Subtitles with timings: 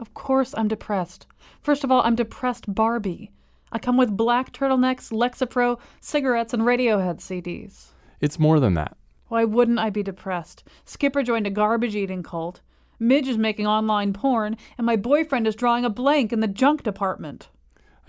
[0.00, 1.26] Of course I'm depressed.
[1.60, 3.30] First of all, I'm depressed Barbie.
[3.70, 7.88] I come with black turtlenecks, Lexapro, cigarettes, and Radiohead CDs.
[8.18, 8.96] It's more than that.
[9.28, 10.64] Why wouldn't I be depressed?
[10.86, 12.62] Skipper joined a garbage eating cult.
[12.98, 16.82] Midge is making online porn, and my boyfriend is drawing a blank in the junk
[16.82, 17.48] department.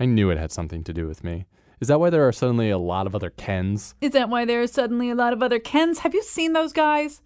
[0.00, 1.44] I knew it had something to do with me.
[1.78, 3.94] Is that why there are suddenly a lot of other Kens?
[4.00, 5.98] Is that why there are suddenly a lot of other Kens?
[6.00, 7.20] Have you seen those guys?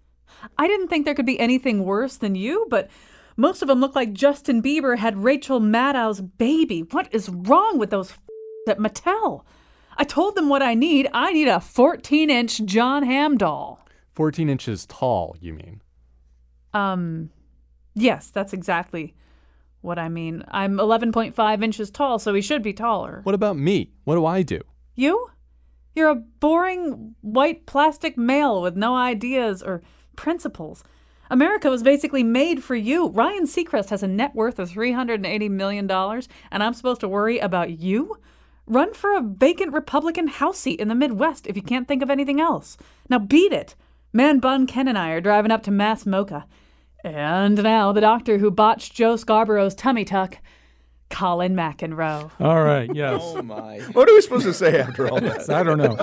[0.58, 2.90] I didn't think there could be anything worse than you, but
[3.36, 6.80] most of them look like Justin Bieber had Rachel Maddow's baby.
[6.90, 8.20] What is wrong with those f-
[8.68, 9.44] at Mattel?
[9.98, 11.08] I told them what I need.
[11.12, 13.86] I need a 14 inch Jon Hamm doll.
[14.14, 15.82] 14 inches tall, you mean?
[16.72, 17.30] Um,
[17.94, 19.14] yes, that's exactly
[19.82, 20.42] what I mean.
[20.48, 23.20] I'm 11.5 inches tall, so he should be taller.
[23.24, 23.92] What about me?
[24.04, 24.60] What do I do?
[24.94, 25.28] You?
[25.94, 29.82] You're a boring white plastic male with no ideas or
[30.16, 30.82] principles.
[31.30, 33.08] America was basically made for you.
[33.08, 37.78] Ryan Seacrest has a net worth of $380 million, and I'm supposed to worry about
[37.78, 38.18] you?
[38.66, 42.10] Run for a vacant Republican House seat in the Midwest if you can't think of
[42.10, 42.76] anything else.
[43.08, 43.74] Now beat it.
[44.12, 46.44] Man Bun Ken and I are driving up to Mass MoCA.
[47.04, 50.38] And now the doctor who botched Joe Scarborough's tummy tuck,
[51.08, 52.30] Colin McEnroe.
[52.40, 53.20] All right, yes.
[53.36, 53.78] Oh my.
[53.92, 55.48] What are we supposed to say after all this?
[55.48, 55.98] I don't know.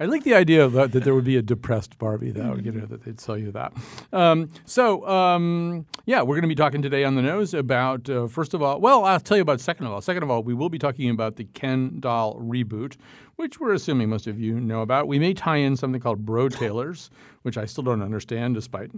[0.00, 2.84] I like the idea that, that there would be a depressed Barbie, though, you know,
[2.86, 3.72] that they'd sell you that.
[4.12, 8.26] Um, so, um, yeah, we're going to be talking today on the nose about, uh,
[8.26, 10.00] first of all, well, I'll tell you about second of all.
[10.00, 12.96] Second of all, we will be talking about the Ken doll reboot,
[13.36, 15.06] which we're assuming most of you know about.
[15.06, 17.10] We may tie in something called Bro Tailors,
[17.42, 18.90] which I still don't understand despite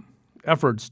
[0.45, 0.91] efforts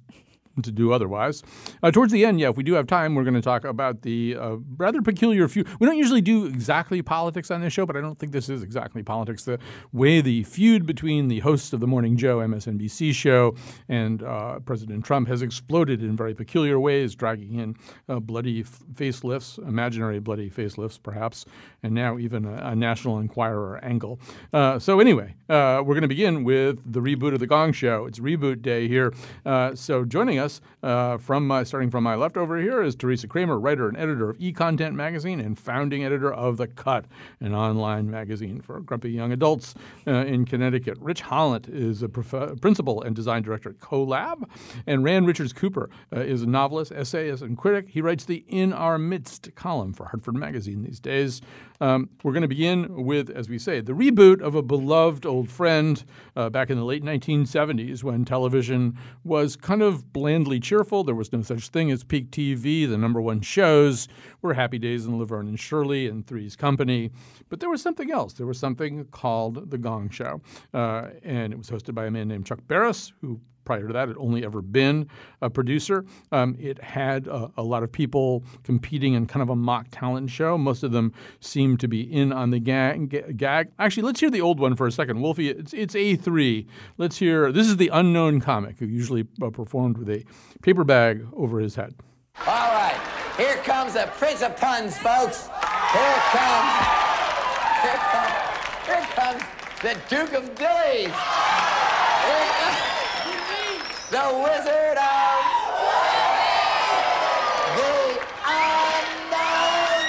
[0.64, 1.44] to do otherwise.
[1.84, 4.02] Uh, towards the end, yeah, if we do have time, we're going to talk about
[4.02, 5.68] the uh, rather peculiar feud.
[5.80, 8.64] We don't usually do exactly politics on this show, but I don't think this is
[8.64, 9.44] exactly politics.
[9.44, 9.60] The
[9.92, 13.56] way the feud between the hosts of the Morning Joe MSNBC show
[13.90, 17.76] and uh, President Trump has exploded in very peculiar ways, dragging in
[18.08, 21.46] uh, bloody f- facelifts, imaginary bloody facelifts, perhaps,
[21.84, 24.20] and now even a, a National Enquirer angle.
[24.54, 28.06] Uh, so anyway, uh, we're going to begin with the reboot of the Gong Show.
[28.06, 29.14] It's reboot day here.
[29.76, 30.45] So joining us
[30.84, 34.30] uh, from my, starting from my left over here is Teresa Kramer, writer and editor
[34.30, 37.06] of E-Content magazine and founding editor of The Cut,
[37.40, 39.76] an online magazine for grumpy young adults
[40.08, 40.98] uh, in Connecticut.
[41.00, 44.44] Rich Holland is a prof- principal and design director at CoLab,
[44.88, 47.90] and Rand Richards Cooper uh, is a novelist, essayist, and critic.
[47.90, 51.42] He writes the In Our Midst column for Hartford Magazine these days.
[51.82, 55.50] Um, we're going to begin with, as we say, the reboot of a beloved old
[55.50, 56.04] friend
[56.36, 61.04] uh, back in the late 1970s when television was kind of blandly cheerful.
[61.04, 62.88] There was no such thing as peak TV.
[62.88, 64.08] The number one shows
[64.42, 67.12] were Happy Days and Laverne and Shirley and Three's Company.
[67.50, 68.34] But there was something else.
[68.34, 70.42] There was something called The Gong Show.
[70.74, 74.04] Uh, and it was hosted by a man named Chuck Barris, who prior to that
[74.04, 75.10] it had only ever been
[75.42, 76.06] a producer.
[76.32, 80.30] Um, it had a, a, lot of people competing in kind of a mock talent
[80.30, 80.58] show.
[80.58, 83.38] Most of them seemed to be in on the gag.
[83.38, 83.72] gag.
[83.80, 85.20] Actually, let's hear the old one for a second.
[85.20, 86.68] Wolfie, it's, it's A3.
[86.98, 90.24] Let's hear this is the unknown comic who usually uh, performed with a
[90.62, 91.96] paper bag over his head.
[92.46, 93.00] All right,
[93.38, 95.48] here comes the Prince of Puns, folks.
[95.48, 96.72] Here comes,
[97.82, 98.34] here comes,
[98.86, 101.55] here comes the Duke of Dillies.
[104.16, 105.44] The Wizard of
[107.76, 107.92] the
[108.48, 110.04] Unknown.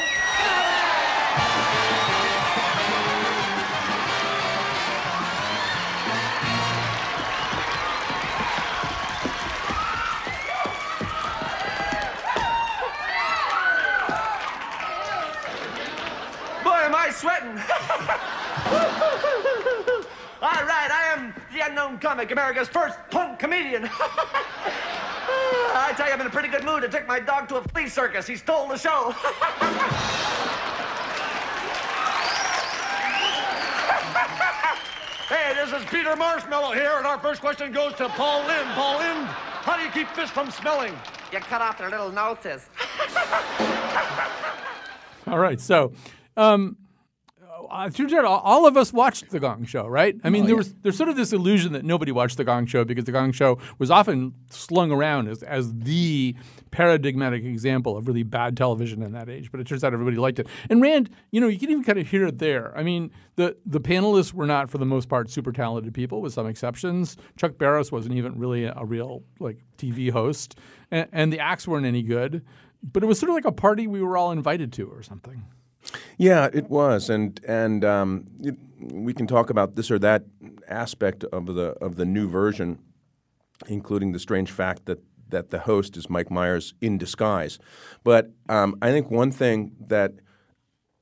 [16.62, 17.58] Boy, am I sweating.
[20.42, 23.88] All right, I am the unknown comic, America's first punk comedian.
[25.78, 26.84] I tell you, I'm in a pretty good mood.
[26.84, 28.26] I took my dog to a flea circus.
[28.26, 29.10] He stole the show.
[35.28, 38.68] hey, this is Peter Marshmallow here, and our first question goes to Paul Lynde.
[38.74, 40.94] Paul Lynde, how do you keep fish from smelling?
[41.32, 42.68] You cut off their little noses.
[45.26, 45.92] All right, so
[46.36, 46.76] um,
[47.70, 50.16] uh, turns out all- of us watched the Gong Show, right?
[50.24, 52.84] I mean, there was there's sort of this illusion that nobody watched the Gong Show
[52.84, 56.34] because the Gong Show was often slung around as as the
[56.70, 59.50] paradigmatic example of really bad television in that age.
[59.50, 60.46] But it turns out everybody liked it.
[60.68, 62.76] And Rand, you know, you can even kind of hear it there.
[62.76, 66.32] I mean, the the panelists were not, for the most part, super talented people, with
[66.32, 67.16] some exceptions.
[67.36, 70.58] Chuck Barris wasn't even really a, a real like TV host,
[70.90, 72.44] and, and the acts weren't any good.
[72.82, 75.42] But it was sort of like a party we were all invited to, or something.
[76.18, 80.24] Yeah, it was, and and um, it, we can talk about this or that
[80.68, 82.78] aspect of the of the new version,
[83.66, 87.58] including the strange fact that that the host is Mike Myers in disguise.
[88.04, 90.12] But um, I think one thing that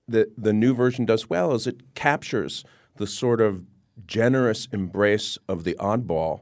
[0.09, 2.65] the the new version does well is it captures
[2.97, 3.65] the sort of
[4.07, 6.41] generous embrace of the oddball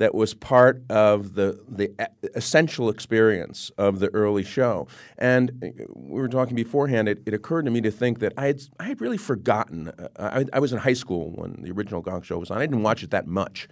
[0.00, 1.92] that was part of the the
[2.34, 4.88] essential experience of the early show.
[5.18, 7.06] And uh, we were talking beforehand.
[7.06, 9.88] It, it occurred to me to think that I had I had really forgotten.
[9.88, 12.56] Uh, I, I was in high school when the original Gong Show was on.
[12.56, 13.68] I didn't watch it that much,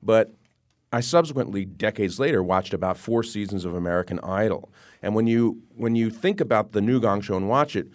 [0.00, 0.32] but
[0.92, 4.72] I subsequently, decades later, watched about four seasons of American Idol.
[5.02, 7.88] And when you when you think about the new Gong Show and watch it,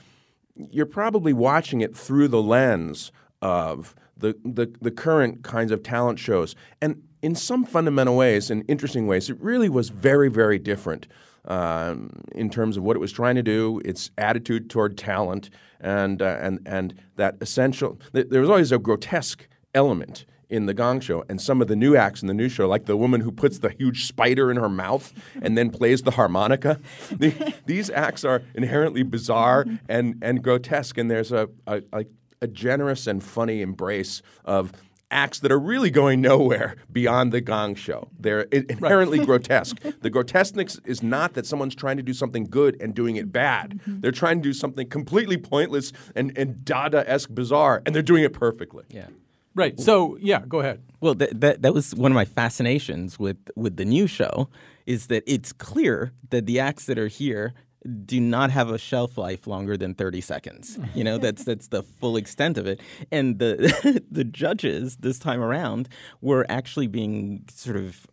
[0.56, 6.20] you're probably watching it through the lens of the, the, the current kinds of talent
[6.20, 6.56] shows.
[6.82, 11.08] And in some fundamental ways, in interesting ways, it really was very, very different
[11.46, 15.50] um, in terms of what it was trying to do, its attitude toward talent,
[15.80, 18.00] and, uh, and, and that essential.
[18.14, 21.76] th- There was always a grotesque element in the Gong Show, and some of the
[21.76, 24.58] new acts in the new show, like the woman who puts the huge spider in
[24.58, 25.12] her mouth
[25.42, 26.80] and then plays the harmonica.
[27.12, 32.06] The- these acts are inherently bizarre and, and grotesque, and there's a, a, a,
[32.42, 34.72] a generous and funny embrace of
[35.10, 38.10] acts that are really going nowhere beyond the Gong Show.
[38.20, 39.78] They're i- inherently grotesque.
[40.02, 43.80] The grotesqueness is not that someone's trying to do something good and doing it bad.
[43.80, 44.02] Mm-hmm.
[44.02, 48.34] They're trying to do something completely pointless and, and Dada-esque bizarre, and they're doing it
[48.34, 48.86] perfectly.
[48.90, 49.08] Yeah.
[49.56, 49.80] Right.
[49.80, 50.84] So yeah, go ahead.
[51.02, 54.50] Well, that, that that was one of my fascinations with with the new show
[54.86, 57.56] is that it's clear that the acts that are here
[57.88, 60.78] do not have a shelf life longer than 30 seconds.
[60.94, 62.82] You know, that's that's the full extent of it.
[63.12, 65.88] And the the judges this time around
[66.22, 68.08] were actually being sort of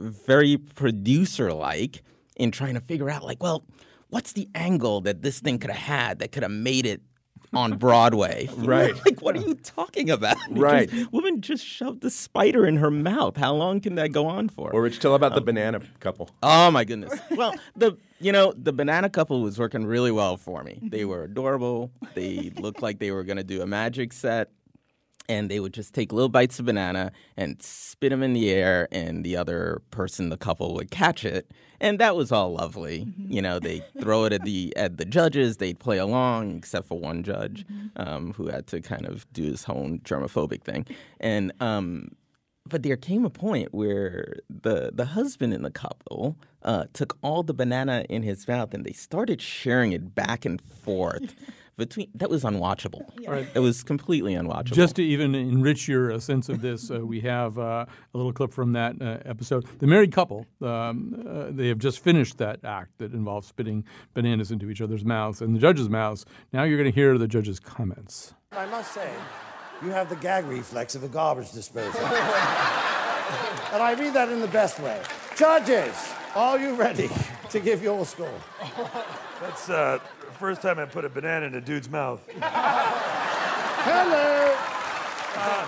[0.00, 2.02] very producer like
[2.36, 3.64] in trying to figure out like, well,
[4.08, 7.00] what's the angle that this thing could have had that could have made it
[7.52, 8.48] on Broadway.
[8.56, 8.94] Right.
[9.04, 10.36] Like, what are you talking about?
[10.50, 10.90] Right.
[10.90, 13.36] just- woman just shoved the spider in her mouth.
[13.36, 14.70] How long can that go on for?
[14.72, 16.30] Or Rich, tell about the um, banana couple.
[16.42, 17.18] Oh my goodness.
[17.30, 20.80] Well, the you know the banana couple was working really well for me.
[20.82, 21.90] They were adorable.
[22.14, 24.50] They looked like they were going to do a magic set,
[25.28, 28.88] and they would just take little bites of banana and spit them in the air,
[28.92, 31.50] and the other person, the couple, would catch it,
[31.80, 33.06] and that was all lovely.
[33.18, 35.58] You know, they throw it at the at the judges.
[35.58, 37.64] They'd play along, except for one judge
[37.96, 40.86] um, who had to kind of do his own germophobic thing,
[41.20, 41.52] and.
[41.60, 42.10] Um,
[42.68, 47.42] but there came a point where the the husband in the couple uh, took all
[47.42, 51.34] the banana in his mouth and they started sharing it back and forth.
[51.76, 53.04] Between that was unwatchable.
[53.54, 54.72] It was completely unwatchable.
[54.72, 57.84] Just to even enrich your uh, sense of this, uh, we have uh,
[58.14, 59.66] a little clip from that uh, episode.
[59.78, 63.84] The married couple, um, uh, they have just finished that act that involves spitting
[64.14, 66.24] bananas into each other's mouths and the judges' mouths.
[66.50, 68.32] Now you're going to hear the judges' comments.
[68.52, 69.12] I must say,
[69.82, 72.00] you have the gag reflex of a garbage disposal.
[72.06, 75.02] and I mean that in the best way.
[75.36, 77.10] Judges, are you ready
[77.50, 78.40] to give your score?
[79.42, 82.20] That's uh, the first time I put a banana in a dude's mouth.
[83.88, 84.54] Hello.
[85.38, 85.66] Uh,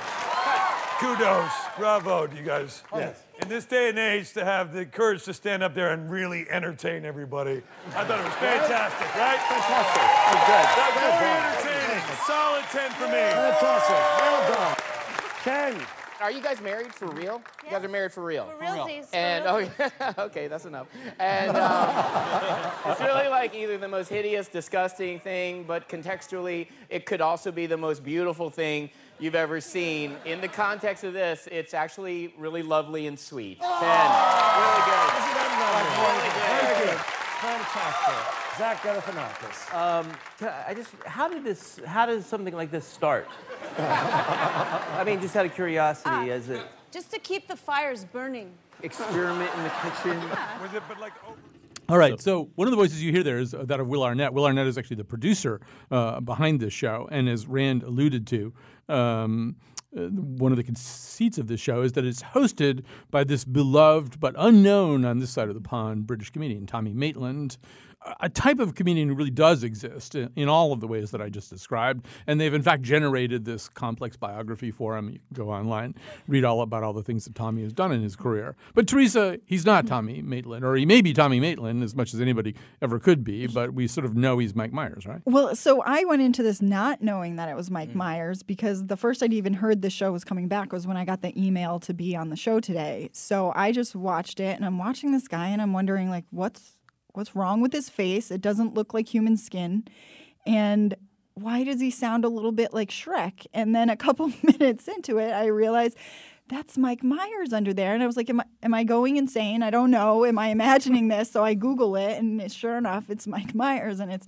[1.01, 2.83] kudos, bravo to you guys.
[2.95, 3.23] Yes.
[3.43, 6.49] In this day and age, to have the courage to stand up there and really
[6.51, 7.63] entertain everybody,
[7.95, 9.39] I thought it was fantastic, right?
[9.39, 10.03] Fantastic.
[10.49, 12.05] That was very entertaining.
[12.27, 13.25] Solid 10 for me.
[13.33, 13.97] Fantastic.
[14.21, 14.77] Well done.
[15.45, 15.98] Ken.
[16.21, 17.41] Are you guys married for real?
[17.65, 18.47] You guys are married for real.
[18.47, 19.07] For realsies.
[19.13, 20.89] And okay, okay, that's enough.
[21.19, 27.21] And um, it's really like either the most hideous, disgusting thing, but contextually, it could
[27.21, 30.17] also be the most beautiful thing you've ever seen.
[30.25, 33.61] In the context of this, it's actually really lovely and sweet.
[33.61, 35.19] Ten, really good.
[35.99, 36.91] Really Very good.
[36.91, 36.99] good.
[36.99, 38.48] Fantastic.
[38.59, 39.73] Zach Galifianakis.
[39.73, 40.11] Um,
[40.41, 43.29] I I just, how did this, how does something like this start?
[43.79, 48.53] I mean, just out of curiosity, as it Just to keep the fires burning.
[48.83, 50.19] experiment in the kitchen.
[50.63, 51.35] Was it, but like, oh,
[51.89, 52.21] All right.
[52.21, 54.33] So, one of the voices you hear there is uh, that of Will Arnett.
[54.33, 55.61] Will Arnett is actually the producer
[55.93, 58.53] uh, behind this show, and as Rand alluded to,
[58.89, 59.55] um,
[59.97, 64.19] uh, one of the conceits of this show is that it's hosted by this beloved
[64.21, 67.57] but unknown on this side of the pond British comedian Tommy Maitland.
[68.21, 71.21] A type of comedian who really does exist in, in all of the ways that
[71.21, 72.07] I just described.
[72.27, 75.11] And they've in fact generated this complex biography for him.
[75.11, 75.95] You can go online,
[76.27, 78.57] read all about all the things that Tommy has done in his career.
[78.75, 82.21] But Teresa, he's not Tommy Maitland, or he may be Tommy Maitland as much as
[82.21, 85.21] anybody ever could be, but we sort of know he's Mike Myers, right?
[85.25, 87.69] Well, so I went into this not knowing that it was.
[87.71, 87.97] Mike mm.
[87.97, 91.05] Myers because the first I'd even heard the show was coming back was when I
[91.05, 93.11] got the email to be on the show today.
[93.13, 96.78] So I just watched it and I'm watching this guy and I'm wondering like what's
[97.19, 98.31] what's wrong with his face?
[98.31, 99.87] It doesn't look like human skin.
[100.47, 100.95] And
[101.35, 103.45] why does he sound a little bit like Shrek?
[103.53, 105.97] And then a couple minutes into it, I realized
[106.49, 107.93] that's Mike Myers under there.
[107.93, 109.63] And I was like, am I, am I going insane?
[109.65, 110.25] I don't know.
[110.25, 111.31] Am I imagining this?
[111.31, 114.01] So I Google it, and sure enough, it's Mike Myers.
[114.01, 114.27] And it's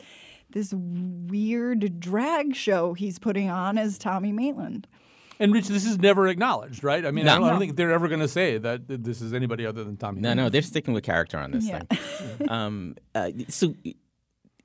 [0.51, 4.89] this weird drag show he's putting on as Tommy Maitland.
[5.41, 7.05] And Rich, this is never acknowledged, right?
[7.05, 7.33] I mean, No.
[7.33, 9.83] I, don't, I don't think they're ever going to say that this is anybody other
[9.83, 10.21] than Tommy.
[10.21, 11.81] No, no, they're sticking with character on this Yeah.
[11.91, 12.49] thing.
[12.51, 13.75] um, uh, so,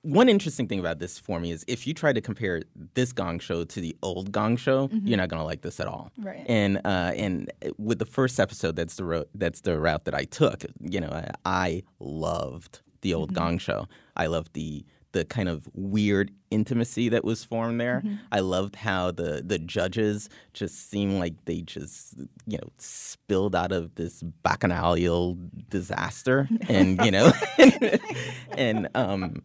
[0.02, 2.62] one interesting thing about this for me is if you try to compare
[2.94, 5.02] this Gong Show to the old Gong Show, Mhm.
[5.04, 6.12] you're not going to like this at all.
[6.18, 6.46] Right.
[6.48, 10.26] And uh, and with the first episode, that's the ro- that's the route that I
[10.26, 10.64] took.
[10.80, 13.36] You know, I, I loved the old Mhm.
[13.36, 13.88] Gong Show.
[14.16, 18.02] I loved the the kind of weird intimacy that was formed there.
[18.06, 18.20] Mhm.
[18.32, 23.72] I loved how the the judges just seemed like they just you know spilled out
[23.72, 25.38] of this bacchanalial
[25.70, 27.32] disaster, and you know,
[28.58, 29.42] and um,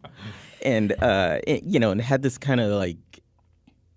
[0.61, 2.97] and uh, it- you know, and had this kind of like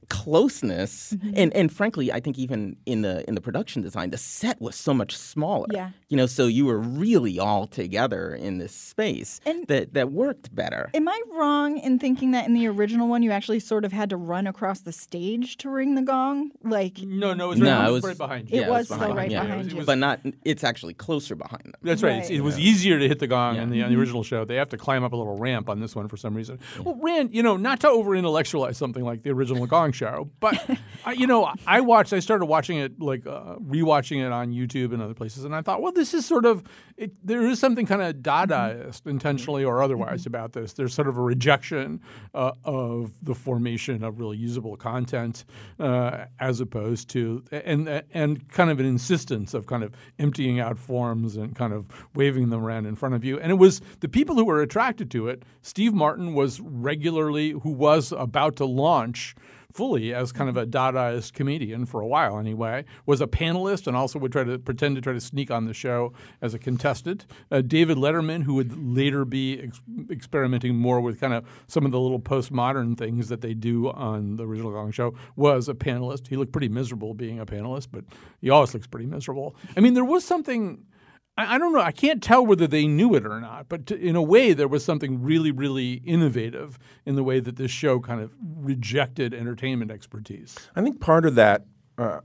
[0.08, 1.32] closeness Mm-hmm.
[1.36, 4.74] and and frankly i think even in the in the production design the set was
[4.74, 5.90] so much smaller Yeah.
[6.08, 10.54] you know so you were really all together in this space And- that that worked
[10.54, 13.92] better Am I wrong in thinking that in the original one you actually sort of
[13.92, 16.50] had to run across the stage to ring the gong?
[16.62, 18.58] Like No, no, it was no, right, it was right behind you.
[18.58, 19.42] It yeah, was behind still right yeah.
[19.44, 19.84] behind you.
[19.84, 22.20] but not it's actually closer behind them That's right.
[22.22, 22.30] Right.
[22.30, 24.44] It was easier to hit the gong on the on the original show.
[24.44, 26.58] They have to climb up a little ramp on this one for some reason.
[26.82, 30.78] Well, Rand, you know, not to over intellectualize something like the original Gong Show, but
[31.04, 32.12] I, you know, I watched.
[32.12, 35.62] I started watching it like uh, rewatching it on YouTube and other places, and I
[35.62, 36.64] thought, well, this is sort of
[36.96, 40.72] it, there is something kind of Dadaist, intentionally or otherwise, about this.
[40.72, 42.00] There's sort of a rejection
[42.34, 45.44] uh, of the formation of really usable content,
[45.80, 50.78] uh, as opposed to and and kind of an insistence of kind of emptying out
[50.78, 53.38] forms and kind of waving them around in front of you.
[53.40, 55.44] And it was the people who were attracted to it.
[55.62, 59.34] Steve Martin was regularly who was about to launch
[59.74, 63.96] fully as kind of a Dadaist comedian for a while anyway, was a panelist and
[63.96, 67.26] also would try to pretend to try to sneak on the show as a contestant.
[67.50, 71.90] Uh, David Letterman, who would later be ex- experimenting more with kind of some of
[71.90, 76.28] the little postmodern things that they do on the original Gong Show, was a panelist.
[76.28, 78.04] He looked pretty miserable being a panelist, but
[78.40, 79.56] he always looks pretty miserable.
[79.76, 80.84] I mean, there was something.
[81.36, 81.80] I I don't know.
[81.80, 84.68] I can't tell whether they knew it or not, but to, in a way, there
[84.68, 89.90] was something really, really innovative in the way that this show kind of rejected entertainment
[89.90, 90.56] expertise.
[90.76, 91.64] I think part of that,
[91.98, 92.20] uh,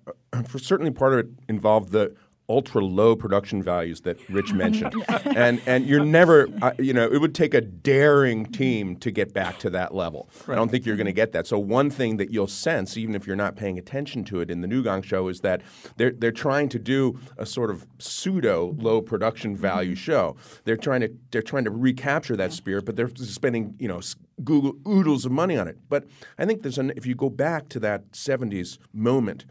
[0.48, 2.16] for certainly part of it, involved the
[2.50, 7.22] ultra low production values that Rich mentioned, and and you're never, uh, you know, it
[7.22, 10.29] would take a daring team to get back to that level.
[10.48, 11.48] I don't think you're going to get that.
[11.48, 14.62] So one thing that you'll sense, even if you're not paying attention to it in
[14.62, 15.62] the New Gong Show, is that
[15.98, 20.36] they're they're trying to do a sort of pseudo low production value show.
[20.65, 24.01] They're trying to they're trying to recapture that spirit, but they're spending you know
[24.44, 25.77] Google oodles of money on it.
[25.89, 26.06] But
[26.38, 29.46] I think there's an if you go back to that '70s moment.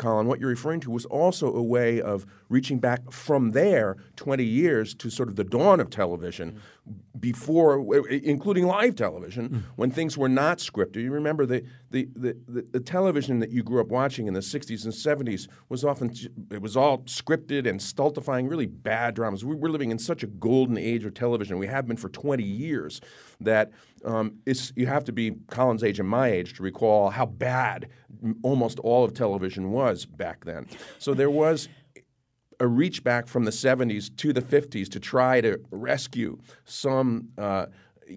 [0.00, 4.42] Colin, what you're referring to was also a way of reaching back from there 20
[4.42, 6.58] years to sort of the dawn of television,
[7.18, 10.96] before, including live television, when things were not scripted.
[10.96, 12.36] You remember the, the, the,
[12.70, 16.12] the, television that you grew up watching in the 60s and 70s was often,
[16.50, 19.44] it was all scripted and stultifying, really bad dramas.
[19.44, 21.58] We, we're living in such a golden age of television.
[21.58, 23.00] We have been for 20 years
[23.40, 23.70] that
[24.04, 27.88] um, it's, you have to be Colin's age and my age to recall how bad
[28.42, 30.66] almost all of television was back then.
[30.98, 31.68] So there was
[32.60, 37.66] a reach back from the 70s to the 50s to try to rescue some, uh,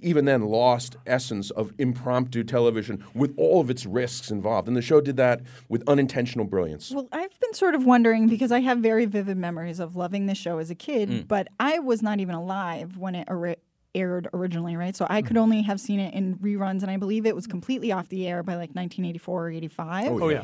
[0.01, 4.67] even then, lost essence of impromptu television with all of its risks involved.
[4.67, 6.91] And the show did that with unintentional brilliance.
[6.91, 10.35] Well, I've been sort of wondering because I have very vivid memories of loving the
[10.35, 11.27] show as a kid, Mm.
[11.27, 13.55] but I was not even alive when it ori-
[13.95, 14.95] aired originally, right?
[14.95, 15.25] So I Mm.
[15.27, 18.27] could only have seen it in reruns, and I believe it was completely off the
[18.27, 20.11] air by like 1984 or 85.
[20.11, 20.43] Oh, yeah.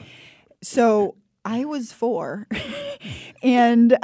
[0.62, 2.48] So I was four,
[3.41, 3.98] and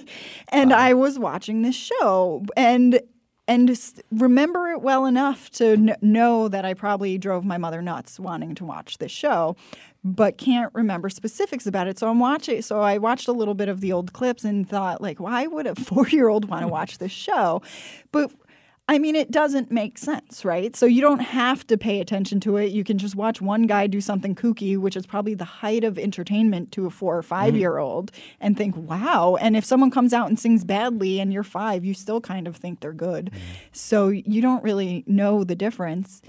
[0.48, 3.00] and I was watching this show, and
[3.48, 3.78] and
[4.10, 8.56] remember it well enough to kn- know that I probably drove my mother nuts wanting
[8.56, 9.56] to watch this show,
[10.02, 11.98] but can't remember specifics about it.
[11.98, 12.60] So I'm watching.
[12.62, 15.66] So I watched a little bit of the old clips and thought, like, why would
[15.66, 17.62] a four year old want to watch this show?
[18.10, 18.32] But
[18.88, 20.76] I mean, it doesn't make sense, right?
[20.76, 22.70] So you don't have to pay attention to it.
[22.70, 25.98] You can just watch one guy do something kooky, which is probably the height of
[25.98, 29.36] entertainment to a four or 5 year old, and think, wow.
[29.40, 32.56] And if someone comes out and sings badly and you're five, you still kind of
[32.56, 33.32] think they're good.
[33.72, 36.22] So you don't really know the difference.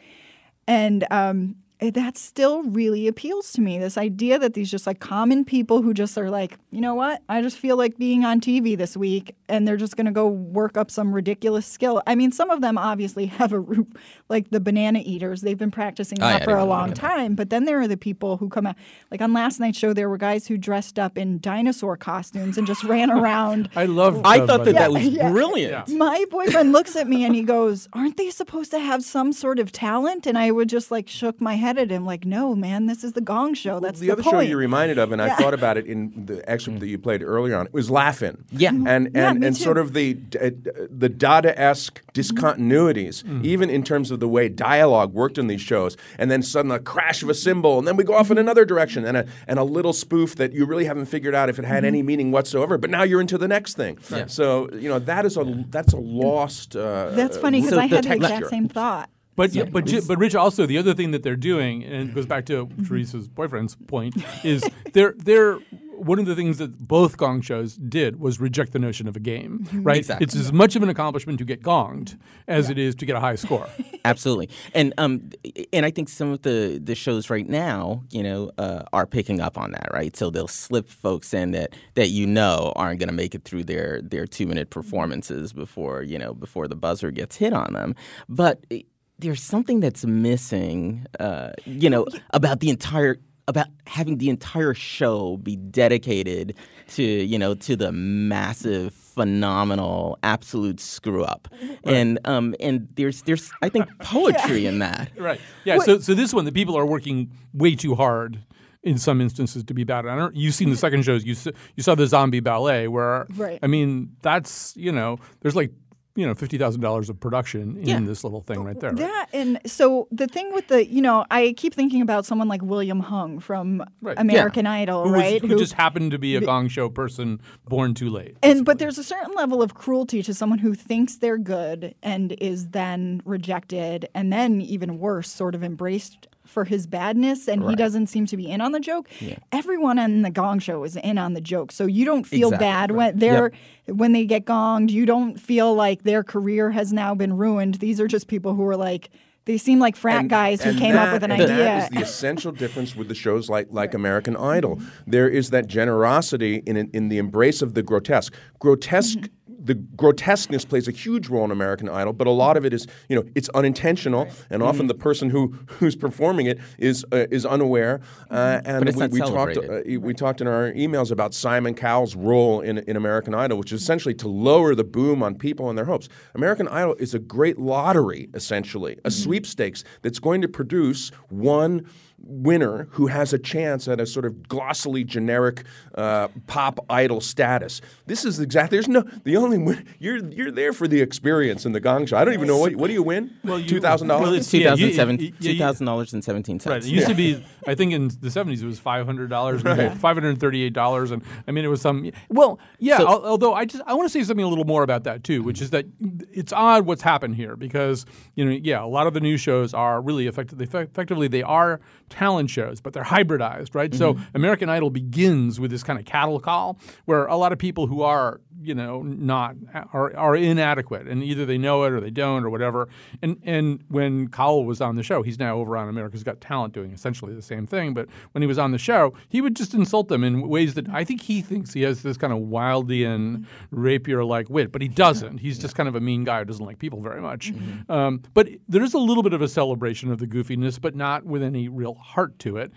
[0.65, 3.77] And um, Eh, that still really appeals to me.
[3.77, 7.21] This idea that these just like common people who just are like, you know what?
[7.29, 10.27] I just feel like being on TV this week, and they're just going to go
[10.27, 12.01] work up some ridiculous skill.
[12.07, 13.87] I mean, some of them obviously have a root,
[14.27, 15.41] like the banana eaters.
[15.41, 17.35] They've been practicing Oh, that yeah, for a long time.
[17.35, 18.75] But then there are the people who come out,
[19.11, 22.65] like on last night's show, there were guys who dressed up in dinosaur costumes and
[22.65, 23.69] just ran around.
[23.75, 24.19] I love.
[24.25, 24.79] I thought that Buddy.
[24.79, 25.29] that was Yeah.
[25.29, 25.89] brilliant.
[25.89, 29.59] My boyfriend looks at me and he goes, "Aren't they supposed to have some sort
[29.59, 32.85] of talent?" And I would just like shook my head at him, like, "No, man,
[32.85, 33.79] this is the Gong Show.
[33.79, 36.25] That's the, the, other point." show you reminded of, and I thought about it in
[36.25, 36.79] the excerpt mm.
[36.81, 38.45] that you played earlier on, It was Laugh-In.
[38.51, 38.69] Yeah.
[38.69, 39.53] and and, Yeah, and too.
[39.53, 40.51] sort of the uh,
[40.89, 42.19] the Dada-esque mm-hmm.
[42.19, 43.43] discontinuities, mm.
[43.43, 46.79] even in terms of the way dialogue worked in these shows, and then sudden a
[46.79, 48.41] crash of a cymbal, and then we go off in mm-hmm.
[48.41, 51.59] another direction, and a and a little spoof that you really haven't figured out if
[51.59, 52.77] it had any meaning whatsoever.
[52.77, 53.97] But now you're into the next thing.
[54.27, 56.75] So you know that is a that's a lost.
[56.75, 59.09] Uh, That's funny uh, because So I had the exact same thought.
[59.37, 62.25] But yeah, but but Rich also the other thing that they're doing and it goes
[62.25, 65.59] back to Teresa's boyfriend's point is they're they're
[65.97, 69.19] one of the things that both gong shows did was reject the notion of a
[69.19, 69.97] game, right?
[69.97, 70.23] Exactly.
[70.23, 72.17] It's as much of an accomplishment to get gonged
[72.47, 73.67] as it is to get a high score.
[74.05, 75.29] Absolutely, and um,
[75.73, 79.39] and I think some of the the shows right now, you know, uh, are picking
[79.39, 80.15] up on that, right?
[80.15, 83.65] So they'll slip folks in that that you know aren't going to make it through
[83.65, 87.95] their their two minute performances before you know before the buzzer gets hit on them,
[88.27, 88.65] but.
[88.71, 88.81] eh,
[89.19, 93.17] There's something that's missing, uh, you know, about the entire
[93.49, 96.53] about having the entire show be dedicated
[96.89, 101.47] to you know to the massive phenomenal absolute screw up
[101.85, 105.39] and um and there's there's i think poetry in that Right.
[105.63, 105.79] Yeah.
[105.79, 108.43] So so this one, the people are working way too hard
[108.83, 110.05] in some instances to be bad.
[110.05, 110.35] I don't.
[110.35, 111.23] You've seen the second shows.
[111.25, 111.35] You
[111.75, 113.27] you saw the zombie ballet where.
[113.35, 113.59] Right.
[113.63, 115.71] I mean, that's you know, there's like
[116.17, 117.99] you know fifty thousand dollars of production in Yeah.
[118.01, 118.91] this little thing right there.
[118.91, 119.25] right?
[119.33, 122.99] And so the thing with the, you know, I keep thinking about someone like William
[122.99, 124.17] Hung from Right.
[124.19, 125.41] American Idol, Who, was- right?
[125.41, 128.35] who just happened to be a gong show person born too late.
[128.43, 132.33] And but there's a certain level of cruelty to someone who thinks they're good and
[132.41, 137.75] is then rejected and then even worse, sort of embraced for his badness and he
[137.75, 139.09] doesn't seem to be in on the joke.
[139.51, 141.71] Everyone on the gong show is in on the joke.
[141.71, 142.65] So you don't feel Exactly.
[142.67, 143.51] bad when they're
[143.87, 147.75] when they get gonged, you don't feel like their career has now been ruined.
[147.75, 149.09] These are just people who are like
[149.45, 151.55] they seem like frat And- guys who came that- up with an and idea.
[151.57, 154.79] That is the essential difference with the shows like like American Idol.
[155.05, 158.33] There is that generosity in in the embrace of the grotesque.
[158.59, 159.19] Grotesque.
[159.19, 159.33] Mm-hmm.
[159.67, 162.87] The grotesqueness plays a huge role in American Idol, but a lot of it is,
[163.09, 164.87] you know, it's unintentional, and often Mm-hmm.
[164.87, 165.47] the person who
[165.79, 167.99] who's performing it is uh, is unaware.
[168.29, 172.61] Uh, and we, we talked uh, we talked in our emails about Simon Cowell's role
[172.61, 175.85] in, in American Idol, which is essentially to lower the boom on people and their
[175.85, 176.07] hopes.
[176.35, 181.85] American Idol is a great lottery, essentially, a sweepstakes that's going to produce one
[182.19, 185.63] winner who has a chance at a sort of glossily generic
[185.95, 187.79] uh, pop idol status.
[188.05, 191.71] This is exactly there's no the only win, you're you're there for the experience in
[191.71, 192.17] the Gong Show.
[192.17, 193.31] I don't even know what what do you win?
[193.43, 194.47] Well, you- two thousand well, dollars.
[194.47, 196.83] it's- Yeah, 2007 you- yeah, you- $2000.17 Right.
[196.83, 201.11] It used to be, I think in the 70s, it was $500, $538.
[201.11, 204.11] And I mean, it was some, well, yeah, So- although I just, I want to
[204.11, 205.85] say something a little more about that too, which is that
[206.31, 209.73] it's odd what's happened here because, you know, yeah, a lot of the news shows
[209.73, 213.93] are really effectively, effectively they are talent shows, but they're hybridized, right?
[213.93, 214.35] So mm-hmm.
[214.35, 218.01] American Idol begins with this kind of cattle call where a lot of people who
[218.01, 219.55] are, you know, not,
[219.93, 222.87] are, are inadequate and either they know it or they don't or whatever.
[223.21, 226.73] And, and when Cowell was on the show, he's now over on America's Got Talent
[226.73, 227.93] doing essentially the same thing.
[227.93, 230.89] But when he was on the show, he would just insult them in ways that
[230.89, 233.43] I think he thinks he has this kind of Wildian mm-hmm.
[233.69, 235.39] rapier like wit, but he doesn't.
[235.39, 237.53] He's just kind of a mean guy who doesn't like people very much.
[237.53, 237.91] Mm-hmm.
[237.91, 241.25] Um, but there is a little bit of a celebration of the goofiness, but not
[241.25, 242.71] with any real heart to it.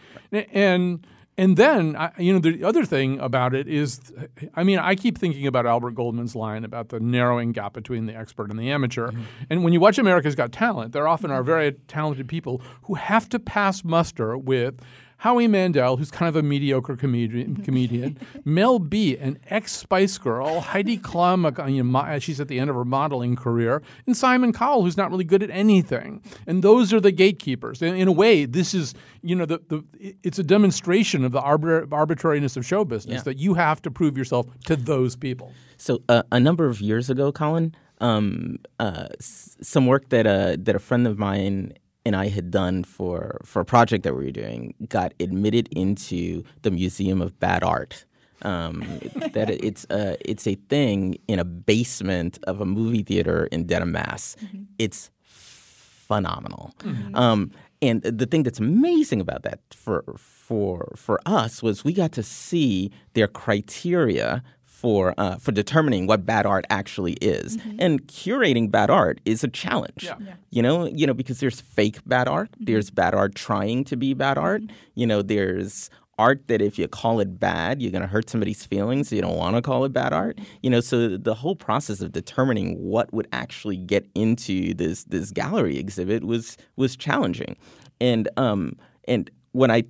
[0.53, 1.07] And
[1.41, 4.13] and then, I, you know, the other thing about it is,
[4.55, 8.15] I mean, I keep thinking about Albert Goldman's line about the narrowing gap between the
[8.15, 9.09] expert and the amateur.
[9.09, 9.23] Mm-hmm.
[9.49, 11.47] And when you watch America's Got Talent, there often are mm-hmm.
[11.47, 14.81] very talented people who have to pass muster with
[15.21, 20.61] Howie Mandel, who's kind of a mediocre comedian, comedian Mel B, an ex Spice Girl,
[20.61, 24.83] Heidi Klum, you know, she's at the end of her modeling career, and Simon Cowell,
[24.83, 26.23] who's not really good at anything.
[26.47, 27.83] And those are the gatekeepers.
[27.83, 29.85] In, in a way, this is, you know, the, the
[30.23, 33.23] it's a demonstration of the arbitra- arbitrariness of show business Yeah.
[33.25, 35.53] that you have to prove yourself to those people.
[35.77, 40.57] So uh, a number of years ago, Colin, um, uh, s- some work that uh,
[40.61, 41.75] that a friend of mine
[42.07, 46.43] and I had done for for a project that we were doing got admitted into
[46.63, 48.05] the Museum of Bad Art.
[48.43, 48.81] Um,
[49.35, 53.67] that it- it's a it's a thing in a basement of a movie theater in
[53.67, 54.37] Dedham, Mass.
[54.79, 56.73] It's phenomenal.
[57.15, 57.51] Um,
[57.83, 62.23] and the thing that's amazing about that for for for us was we got to
[62.23, 64.43] see their criteria
[64.81, 67.59] for uh, for determining what bad art actually is.
[67.79, 70.05] And curating bad art is a challenge.
[70.51, 74.15] You know, you know because there's fake bad art, there's bad art trying to be
[74.15, 74.63] bad art.
[74.95, 78.65] You know, there's art that if you call it bad, you're going to hurt somebody's
[78.65, 79.09] feelings.
[79.09, 80.39] So you don't want to call it bad art.
[80.63, 85.31] You know, so the whole process of determining what would actually get into this this
[85.31, 87.57] gallery exhibit was was challenging.
[88.01, 89.85] And um and when I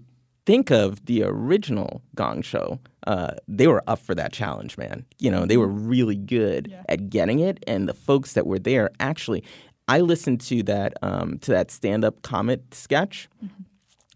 [0.50, 5.06] think of the original Gong Show, uh, they were up for that challenge, man.
[5.20, 8.90] You know, they were really good at getting it, and the folks that were there
[8.98, 9.44] actually.
[9.86, 13.28] I listened to that um, to that stand up comic sketch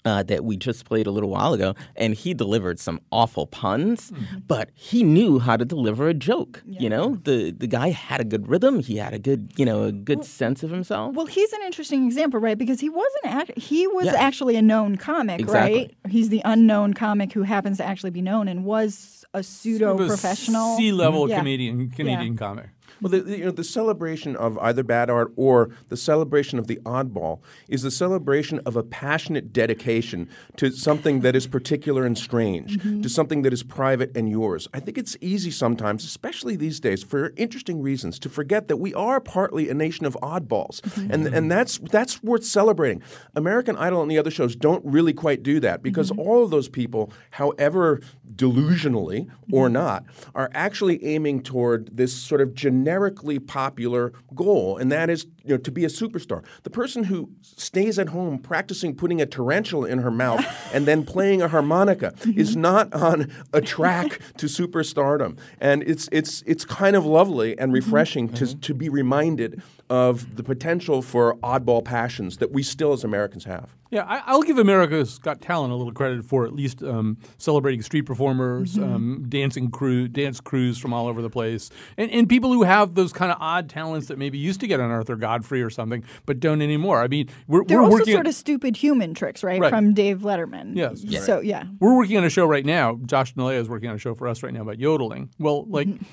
[0.05, 4.13] uh, that we just played a little while ago, and he delivered some awful puns,
[4.47, 6.63] but he knew how to deliver a joke.
[6.67, 8.81] You know, the the guy had a good rhythm.
[8.81, 11.15] He had a good, you know, a good sense of himself.
[11.15, 12.59] Well, he's an interesting example, right?
[12.59, 14.15] Because he wasn't act- he was Yeah.
[14.17, 15.79] actually a known comic, Exactly.
[16.05, 16.13] right?
[16.13, 20.77] He's the unknown comic who happens to actually be known and was a pseudo professional
[20.77, 21.39] C level Yeah.
[21.39, 22.67] comedian Canadian comic.
[23.01, 26.67] Well, the, the- you know, the celebration of either bad art or the celebration of
[26.67, 32.17] the oddball is the celebration of a passionate dedication to something that is particular and
[32.17, 33.03] strange, mm-hmm.
[33.03, 34.69] to something that is private and yours.
[34.73, 38.95] I think it's easy sometimes, especially these days, for interesting reasons, to forget that we
[38.95, 41.11] are partly a nation of oddballs, mm-hmm.
[41.13, 43.03] and and that's that's worth celebrating.
[43.35, 46.21] American Idol and the other shows don't really quite do that because mm-hmm.
[46.21, 48.01] all of those people, however
[48.35, 50.05] delusionally or not,
[50.35, 52.55] are actually aiming toward this sort of
[52.85, 56.43] generically popular goal, and that is you know, to be a superstar.
[56.63, 61.05] The person who stays at home practicing putting a tarantula in her mouth and then
[61.05, 66.97] playing a harmonica is not on a track to superstardom, and it's it's it's kind
[66.97, 72.51] of lovely and refreshing to to be reminded of the potential for oddball passions that
[72.51, 73.75] we still as Americans have.
[73.91, 77.83] Yeah, I, I'll give America's Got Talent a little credit for at least um, celebrating
[77.83, 82.53] street performers, um, dancing crew, dance crews from all over the place, and, and people
[82.53, 85.34] who have those kind of odd talents that maybe used to get on Arthur Godfrey
[85.43, 87.03] or something, but don't anymore.
[87.03, 89.61] I mean, we're, They're we're also working sort on, of stupid human tricks, right?
[89.61, 89.71] Right.
[89.71, 90.77] From Dave Letterman.
[90.77, 91.05] Yes.
[91.05, 91.23] Right.
[91.23, 91.65] So yeah.
[91.81, 92.99] We're working on a show right now.
[93.07, 95.31] Josh Nilaya is working on a show for us right now about yodeling.
[95.39, 96.05] Well, like, mm-hmm.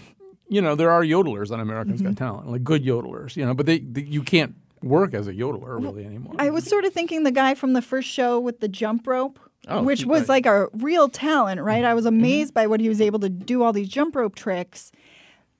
[0.49, 2.25] you know, there are yodelers on Americans Got mm-hmm.
[2.25, 5.81] Talent, like good yodelers, you know, but they, they you can't work as a yodeler
[5.81, 6.33] really anymore.
[6.39, 9.39] I was sort of thinking the guy from the first show with the jump rope,
[9.67, 10.29] Oh, which was right.
[10.29, 11.85] like a real talent, right?
[11.85, 12.17] I was mm-hmm.
[12.17, 14.91] amazed by what he was able to do all these jump rope tricks.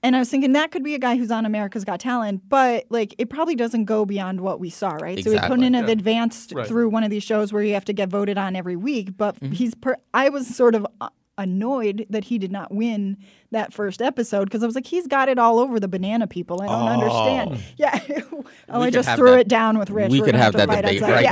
[0.04, 2.86] And I was thinking that could be a guy who's on America's Got Talent, but
[2.90, 5.24] like it probably doesn't go beyond what we saw, right?
[5.24, 5.92] So we couldn't have Yeah.
[5.92, 6.66] advanced Right.
[6.68, 9.16] through one of these shows where you have to get voted on every week.
[9.16, 9.52] But Mm-hmm.
[9.54, 13.18] he's per- I was sort of uh, annoyed that he did not win
[13.52, 16.62] that first episode because I was like, he's got it all over the banana people.
[16.62, 17.60] I don't understand.
[17.78, 18.00] Yeah.
[18.70, 20.12] oh, We I just threw that- it down with Rich.
[20.12, 21.14] we We're could have that fight debate outside.
[21.14, 21.24] right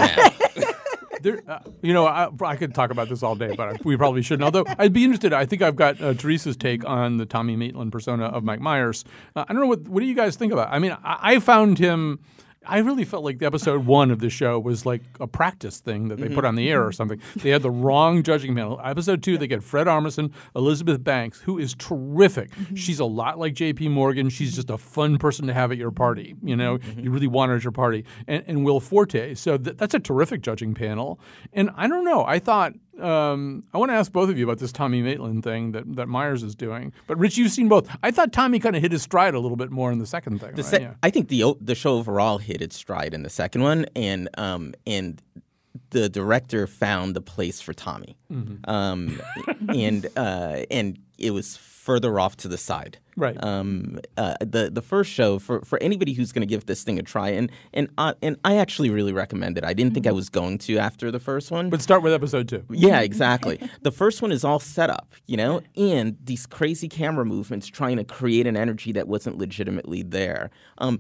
[0.58, 0.64] yeah.
[0.64, 0.68] now.
[1.22, 4.22] There, uh, you know, I, I could talk about this all day, but we probably
[4.22, 4.44] shouldn't.
[4.44, 5.34] Although I'd be interested.
[5.34, 9.06] I think I've got uh, Teresa's take on the Tommy Maitland persona of Mike Myers.
[9.36, 10.70] Uh, I don't know what what do you guys think about.
[10.70, 10.76] it?
[10.76, 12.20] I mean, I, I found him.
[12.66, 16.10] I really felt like the episode one of the show was like a practice thing
[16.10, 16.48] that they put mm-hmm.
[16.48, 16.94] on the air or mm-hmm.
[16.94, 17.22] something.
[17.38, 18.80] They had the wrong judging panel.
[18.84, 22.52] Episode two, they get Fred Armisen, Elizabeth Banks, who is terrific.
[22.52, 22.76] Mm-hmm.
[22.76, 23.88] She's a lot like J.P.
[23.88, 24.30] Morgan.
[24.30, 26.36] She's just a fun person to have at your party.
[26.44, 28.04] You know, you really want her at your party.
[28.28, 29.36] And, and Will Forte.
[29.36, 31.20] So th- that's a terrific judging panel.
[31.54, 32.26] And I don't know.
[32.26, 35.72] I thought um, I want to ask both of you about this Tommy Maitland thing
[35.74, 36.94] that, that Myers is doing.
[37.08, 37.90] But Rich, you've seen both.
[38.04, 40.40] I thought Tommy kind of hit his stride a little bit more in the second
[40.40, 40.52] thing.
[40.56, 40.66] The right?
[40.72, 40.94] sec- Yeah.
[41.04, 44.74] I think the the show overall hit its stride in the second one, and um,
[44.88, 45.22] and
[45.92, 48.70] the director found the place for Tommy, Mm-hmm.
[48.70, 49.20] um,
[49.76, 52.98] and uh, and it was further off to the side.
[53.16, 53.42] Right.
[53.44, 57.00] Um, uh, the the first show for, for anybody who's going to give this thing
[57.00, 59.64] a try, and and uh, and I actually really recommend it.
[59.64, 62.48] I didn't think I was going to after the first one, But start with episode
[62.48, 62.64] two.
[62.70, 63.60] yeah, exactly.
[63.82, 67.98] the first one is all set up, you know, and these crazy camera movements trying
[67.98, 70.50] to create an energy that wasn't legitimately there.
[70.78, 71.00] Um,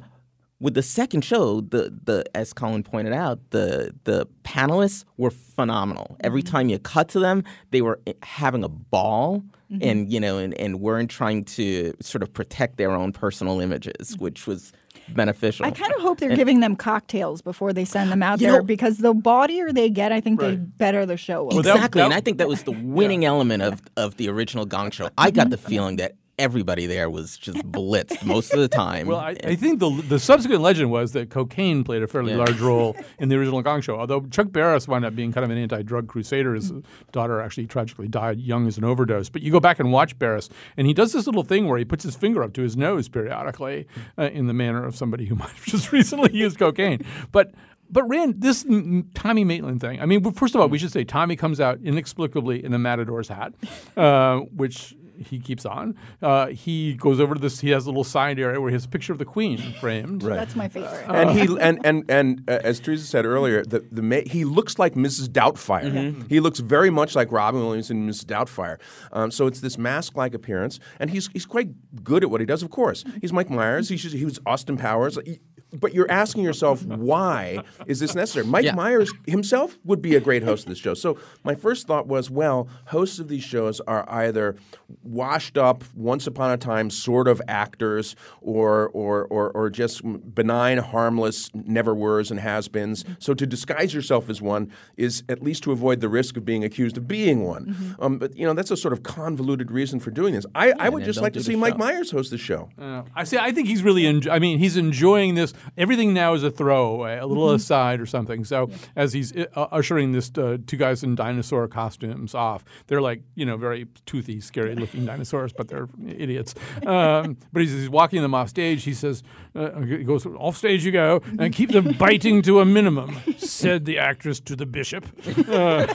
[0.59, 6.17] with the second show, the the as Colin pointed out, the the panelists were phenomenal.
[6.21, 9.87] Every time you cut to them, they were having a ball, Mm-hmm.
[9.87, 13.93] and you know, and, and weren't trying to sort of protect their own personal images,
[13.99, 14.23] mm-hmm.
[14.23, 14.73] which was
[15.09, 15.65] beneficial.
[15.65, 18.53] I kind of hope they're And- giving them cocktails before they send them out there
[18.53, 21.51] know- because the bawdier they get, I think the better the show will.
[21.51, 21.57] be.
[21.59, 25.09] exactly, and I think that was the winning element of of the original Gong Show.
[25.17, 25.51] I got mm-hmm.
[25.51, 29.07] the feeling that everybody there was just blitzed most of the time.
[29.07, 32.37] Well, I, I think the the subsequent legend was that cocaine played a fairly Yeah.
[32.39, 33.99] large role in the original Gong Show.
[33.99, 36.71] Although Chuck Barris wound up being kind of an anti-drug crusader, his
[37.11, 39.29] daughter actually tragically died young as an overdose.
[39.29, 41.85] But you go back and watch Barris, and he does this little thing where he
[41.85, 43.85] puts his finger up to his nose periodically,
[44.17, 47.05] uh, in the manner of somebody who might have just recently used cocaine.
[47.31, 47.53] But
[47.91, 49.99] but Rand, this mm, Tommy Maitland thing.
[49.99, 53.27] I mean, first of all, we should say Tommy comes out inexplicably in a matador's
[53.27, 53.53] hat,
[53.97, 55.95] uh, which he keeps on.
[56.21, 57.59] Uh, he goes over to this.
[57.59, 60.23] He has a little side area where he has a picture of the Queen framed.
[60.23, 60.35] Right.
[60.35, 61.05] That's my favorite.
[61.07, 64.79] and he and and and uh, as Teresa said earlier, the the ma- he looks
[64.79, 65.27] like Mrs.
[65.27, 65.91] Doubtfire.
[65.91, 66.27] Mm-hmm.
[66.27, 68.25] He looks very much like Robin Williams in Mrs.
[68.25, 68.77] Doubtfire.
[69.11, 71.69] Um, so it's this mask-like appearance, and he's he's quite
[72.03, 72.63] good at what he does.
[72.63, 73.89] Of course, he's Mike Myers.
[73.89, 75.17] He's just, he was Austin Powers.
[75.25, 75.39] He-
[75.71, 78.45] but you're asking yourself, why is this necessary?
[78.45, 78.73] Mike Yeah.
[78.75, 80.93] Myers himself would be a great host of this show.
[80.93, 84.55] So my first thought was, well, hosts of these shows are either
[85.03, 90.01] washed up, once upon a time sort of actors, or or or, or just
[90.35, 93.05] benign, harmless, never were's and has-beens.
[93.19, 96.63] So to disguise yourself as one is at least to avoid the risk of being
[96.63, 97.95] accused of being one.
[97.99, 100.45] Um, but you know that's a sort of convoluted reason for doing this.
[100.55, 101.77] I, I would just like to see Mike show.
[101.77, 102.69] Myers host the show.
[102.77, 103.37] Uh, I see.
[103.37, 104.03] I think he's really.
[104.03, 105.53] Enjo- I mean, he's enjoying this.
[105.77, 108.43] Everything now is a throwaway, a little aside or something.
[108.45, 113.21] So as he's uh, ushering this uh, two guys in dinosaur costumes off, they're like
[113.35, 116.55] you know very toothy, scary-looking dinosaurs, but they're idiots.
[116.85, 118.83] Um, but he's, he's walking them off stage.
[118.83, 119.23] He says,
[119.55, 123.85] uh, he goes off stage you go, and keep them biting to a minimum," said
[123.85, 125.05] the actress to the bishop.
[125.49, 125.87] Uh,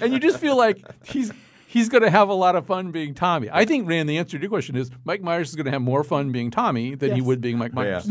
[0.00, 1.32] and you just feel like he's
[1.70, 3.48] he's going to have a lot of fun being Tommy.
[3.52, 5.82] I think, Rand, the answer to your question is Mike Myers is going to have
[5.82, 8.08] more fun being Tommy than he would being Mike Myers.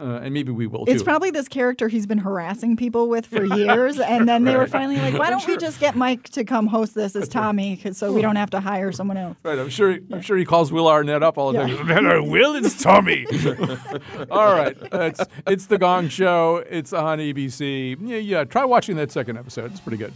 [0.00, 0.92] Uh, and maybe we will too.
[0.92, 1.04] It's too.
[1.04, 4.94] probably this character he's been harassing people with for years, and then they were finally
[4.96, 8.12] like, "Why don't we just get Mike to come host this as Tommy, 'cause- so
[8.12, 9.98] we don't have to hire someone else?" Right, I'm sure.
[10.12, 11.76] I'm sure he calls Will Arnett up all the Yeah.
[11.78, 11.86] time.
[11.88, 12.54] Man, I will.
[12.54, 13.26] It's Tommy.
[14.30, 16.62] all right, it's it's the Gong Show.
[16.70, 17.96] It's on ABC.
[18.00, 18.44] Yeah, yeah.
[18.44, 19.72] Try watching that second episode.
[19.72, 20.12] It's pretty good.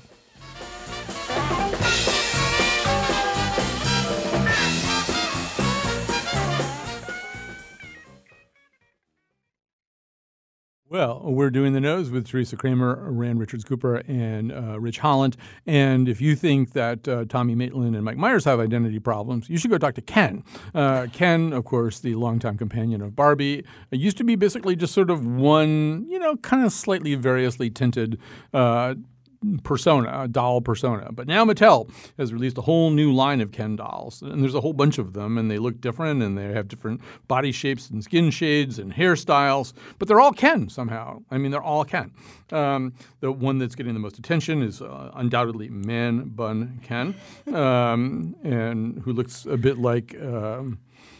[10.92, 15.38] Well, we're doing the nose with Teresa Kramer, Rand Richards Cooper, and uh, Rich Holland.
[15.64, 19.56] And if you think that uh, Tommy Maitland and Mike Myers have identity problems, you
[19.56, 20.44] should go talk to Ken.
[20.74, 25.08] Uh, Ken, of course, the longtime companion of Barbie, used to be basically just sort
[25.08, 28.18] of one, you know, kind of slightly variously tinted.
[29.62, 31.10] Persona, a doll persona.
[31.12, 34.60] But now Mattel has released a whole new line of Ken dolls, and there's a
[34.60, 38.02] whole bunch of them, and they look different, and they have different body shapes and
[38.02, 41.22] skin shades and hairstyles, but they're all Ken somehow.
[41.30, 42.12] I mean, they're all Ken.
[42.50, 47.14] Um, the one that's getting the most attention is uh, undoubtedly Man Bun Ken,
[47.52, 50.16] um, and who looks a bit like.
[50.20, 50.78] Um,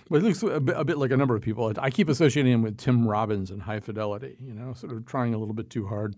[0.08, 1.72] well, he looks a bit, a bit like a number of people.
[1.78, 5.34] I keep associating him with Tim Robbins and High Fidelity, you know, sort of trying
[5.34, 6.16] a little bit too hard,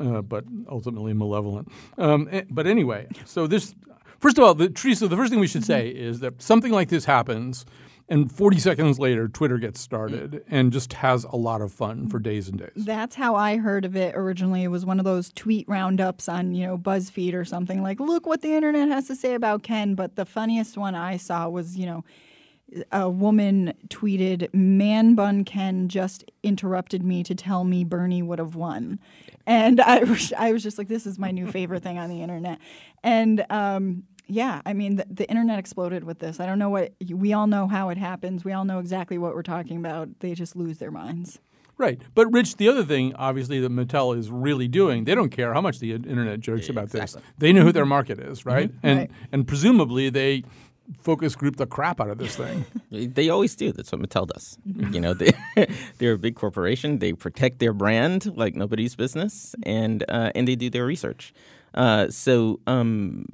[0.00, 1.70] uh, but ultimately malevolent.
[1.96, 3.74] Um, eh, but anyway, so this,
[4.18, 6.88] first of all, the, Teresa, the first thing we should say is that something like
[6.88, 7.64] this happens,
[8.10, 12.18] and 40 seconds later, Twitter gets started and just has a lot of fun for
[12.18, 12.70] days and days.
[12.74, 14.62] That's how I heard of it originally.
[14.62, 18.26] It was one of those tweet roundups on, you know, BuzzFeed or something like, look
[18.26, 19.94] what the internet has to say about Ken.
[19.94, 22.02] But the funniest one I saw was, you know,
[22.92, 28.54] a woman tweeted, Man Bun Ken just interrupted me to tell me Bernie would have
[28.54, 28.98] won.
[29.46, 32.22] And I was, I was just like, this is my new favorite thing on the
[32.22, 32.58] internet.
[33.02, 36.40] And um, yeah, I mean, the, the internet exploded with this.
[36.40, 38.44] I don't know what, we all know how it happens.
[38.44, 40.20] We all know exactly what we're talking about.
[40.20, 41.38] They just lose their minds.
[41.78, 42.02] Right.
[42.14, 45.60] But, Rich, the other thing, obviously, that Mattel is really doing, they don't care how
[45.60, 47.16] much the internet jokes about this.
[47.38, 48.72] They know who their market is, right?
[48.82, 49.10] And, Right.
[49.30, 50.42] and presumably they
[51.00, 52.64] focus group the crap out of this thing.
[52.90, 53.70] They always do.
[53.72, 54.58] That's what Mattel does.
[54.64, 55.32] You know, they,
[55.98, 57.00] they're a big corporation.
[57.00, 61.34] They protect their brand like nobody's business, and uh, and they do their research.
[61.74, 63.26] Uh, so, um,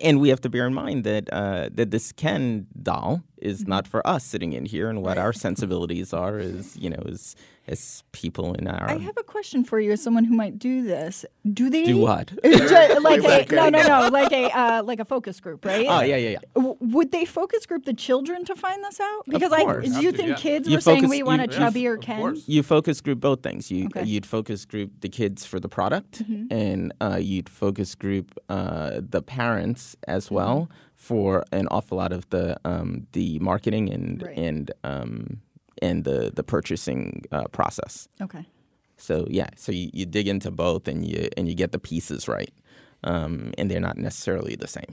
[0.00, 3.86] and we have to bear in mind that uh, that this Ken doll is not
[3.86, 7.34] for us sitting in here, and what our sensibilities are is, you know, as
[7.66, 10.82] as people in our I have a question for you as someone who might do
[10.82, 11.26] this.
[11.52, 12.28] Do they Do what?
[12.42, 15.84] Ju- like a, no, no, no, like a uh, like a focus group, right?
[15.86, 16.38] Oh, yeah, yeah, yeah.
[16.80, 19.18] Would they focus group the children to find this out?
[19.26, 19.84] Of Because I course.
[19.86, 20.34] do you think yeah.
[20.36, 22.40] kids You were saying we want you- a you- chubbier Ken?
[22.46, 23.70] You focus group both things.
[23.70, 24.04] You Okay.
[24.04, 26.46] you'd focus group the kids for the product, Mhm.
[26.50, 30.34] and uh, you'd focus group uh, the parents as Mm-hmm.
[31.08, 34.38] For an awful lot of the um, the marketing and Right.
[34.48, 35.40] and um,
[35.86, 38.08] and the the purchasing uh, process.
[38.20, 38.44] Okay.
[38.96, 42.28] So yeah, so you, you dig into both and you and you get the pieces
[42.28, 42.52] right,
[43.04, 44.92] um, and they're not necessarily the same.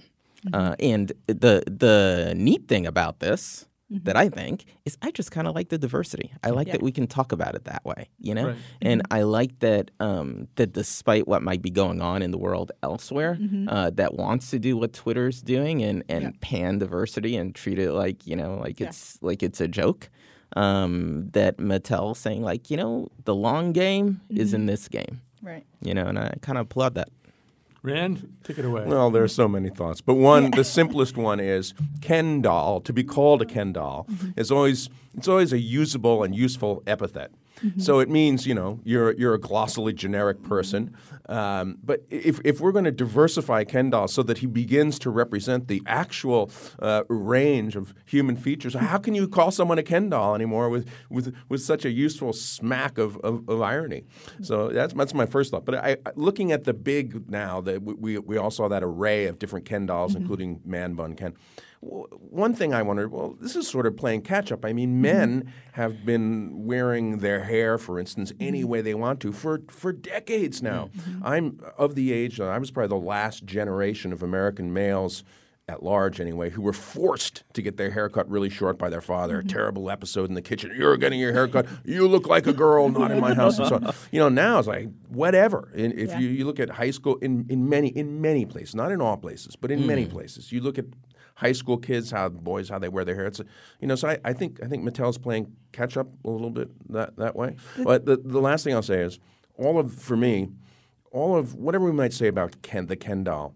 [0.53, 5.47] Uh, and the the neat thing about this that I think is I just kind
[5.47, 6.31] of like the diversity.
[6.43, 6.73] I like Yeah.
[6.73, 8.47] that we can talk about it that way, you know.
[8.47, 8.55] Right.
[8.81, 12.71] And I like that um, that despite what might be going on in the world
[12.81, 13.67] elsewhere, Mhm.
[13.69, 17.91] uh, that wants to do what Twitter's doing and and pan diversity and treat it
[17.91, 18.87] like you know like Yeah.
[18.87, 20.09] it's like it's a joke.
[20.55, 25.65] Um, that Mattel saying like you know the long game is in this game, Right.
[25.81, 27.09] you know, and I kind of applaud that.
[27.85, 28.85] Rand, take it away.
[28.85, 32.81] Well, there are so many thoughts, but one, the simplest one is Ken doll.
[32.81, 34.39] To be called a Ken doll mm-hmm.
[34.39, 37.31] is always it's always a usable and useful epithet.
[37.77, 40.95] So it means you know you're you're a glossally generic person.
[41.27, 45.09] Um, but if if we're going to diversify Ken doll so that he begins to
[45.09, 50.09] represent the actual uh, range of human features, how can you call someone a Ken
[50.09, 54.03] doll anymore with with with such a useful smack of, of, of irony?
[54.41, 55.65] So that's that's my first thought.
[55.65, 59.27] But I, looking at the big now that we, we we all saw that array
[59.27, 61.33] of different Ken dolls, including man bun Ken.
[61.85, 64.65] One thing I wondered, well, this is sort of playing catch up.
[64.65, 65.01] I mean, mm-hmm.
[65.01, 68.47] men have been wearing their hair, for instance, mm-hmm.
[68.47, 70.89] any way they want to for, for decades now.
[70.97, 71.25] Mm-hmm.
[71.25, 75.23] I'm of the age, I was probably the last generation of American males
[75.67, 79.01] at large anyway, who were forced to get their hair cut really short by their
[79.01, 79.39] father.
[79.39, 80.71] A terrible episode in the kitchen.
[80.77, 81.65] You're getting your hair cut.
[81.83, 83.57] You look like a girl, not in my house.
[83.57, 83.93] And so, on.
[84.11, 85.69] you know, now it's like whatever.
[85.75, 86.19] And if Yeah.
[86.19, 89.17] you, you look at high school in, in many in many places, not in all
[89.17, 90.11] places, but in many mm.
[90.11, 90.85] places, you look at
[91.35, 93.27] high school kids, how boys how they wear their hair.
[93.27, 93.41] It's
[93.79, 96.69] you know, so I, I think I think Mattel's playing catch up a little bit
[96.91, 97.55] that that way.
[97.83, 99.19] But the the last thing I'll say is
[99.57, 100.49] all of for me,
[101.11, 103.55] all of whatever we might say about Ken the Ken doll.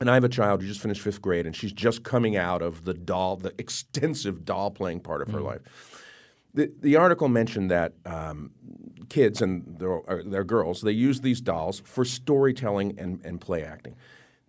[0.00, 2.62] And I have a child who just finished fifth grade, and she's just coming out
[2.62, 5.60] of the doll, the extensive doll playing part of her life.
[6.54, 8.50] The, the article mentioned that um,
[9.10, 13.62] kids and their, or their girls they use these dolls for storytelling and, and play
[13.62, 13.94] acting.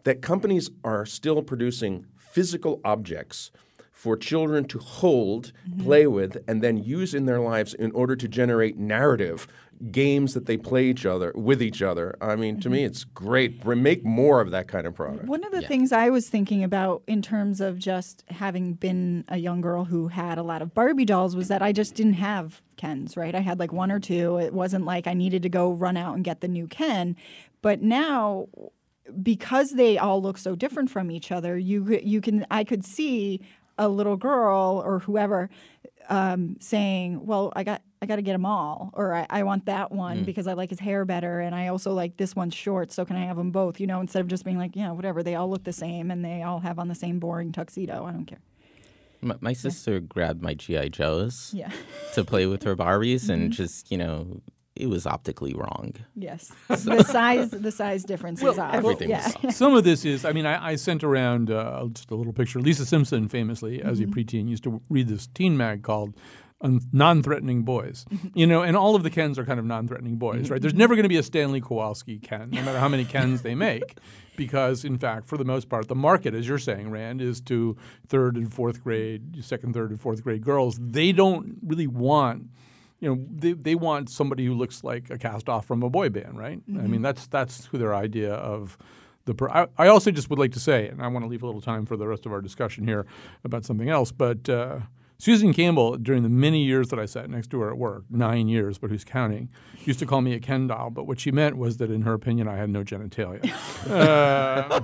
[0.04, 3.52] That companies are still producing physical objects
[3.92, 5.52] for children to hold,
[5.84, 9.48] play with, and then use in their lives in order to generate narrative
[9.92, 12.16] games that they play each other with each other.
[12.20, 12.88] I mean, to me, mm-hmm.
[12.88, 13.64] it's great.
[13.64, 15.26] Make more of that kind of product.
[15.26, 19.38] One of the things I was thinking about in terms of just having been a
[19.38, 22.62] young girl who had a lot of Barbie dolls was that I just didn't have
[22.78, 23.36] Kens, right?
[23.36, 24.38] I had like one or two.
[24.40, 27.16] It wasn't like I needed to go run out and get the new Ken.
[27.62, 28.48] But now
[29.22, 33.42] because they all look so different from each other, you you can I could see
[33.78, 35.50] a little girl or whoever
[36.10, 39.66] um, saying, "Well, I got I got to get them all," or I, "I want
[39.66, 42.92] that one because I like his hair better, and I also like this one's short,
[42.92, 45.24] so can I have them both?" You know, instead of just being like, "Yeah, whatever."
[45.24, 48.06] They all look the same, and they all have on the same boring tuxedo.
[48.06, 48.40] I don't care.
[49.22, 51.72] My, my sister grabbed my GI Joes Yeah.
[52.16, 54.42] to play with her Barbies, and just you know,
[54.76, 55.94] it was optically wrong.
[56.16, 58.74] Yes, the size the size difference is odd.
[58.76, 59.26] everything yeah.
[59.26, 59.54] was off.
[59.56, 62.60] Some of this is, I mean, I, I sent around uh, just a little picture.
[62.60, 64.14] Lisa Simpson, famously, as a Mm-hmm.
[64.14, 66.16] preteen, used to read this teen mag called
[66.94, 68.06] Non-Threatening Boys.
[68.10, 68.28] Mm-hmm.
[68.34, 70.62] You know, and all of the Kens are kind of non-threatening boys, right?
[70.62, 73.56] There's never going to be a Stanley Kowalski Ken, no matter how many Kens they
[73.56, 73.98] make.
[74.38, 77.76] Because, in fact, for the most part, the market, as you're saying, Rand, is to
[78.08, 80.80] third and fourth grade, second, third, and fourth grade girls.
[80.82, 82.48] They don't really want
[83.02, 86.10] you know, they, they want somebody who looks like a cast off from a boy
[86.10, 86.62] band, right?
[86.80, 88.78] I mean, that's that's who their idea of
[89.26, 89.34] the.
[89.34, 91.46] Per- I, I also just would like to say, and I want to leave a
[91.48, 93.06] little time for the rest of our discussion here
[93.44, 94.80] about something else, but uh,
[95.18, 98.48] Susan Campbell, during the many years that I sat next to her at work, nine
[98.48, 99.50] years, but who's counting,
[99.86, 100.90] used to call me a Ken doll.
[100.90, 103.48] But what she meant was that, in her opinion, I had no genitalia.
[103.90, 104.82] uh,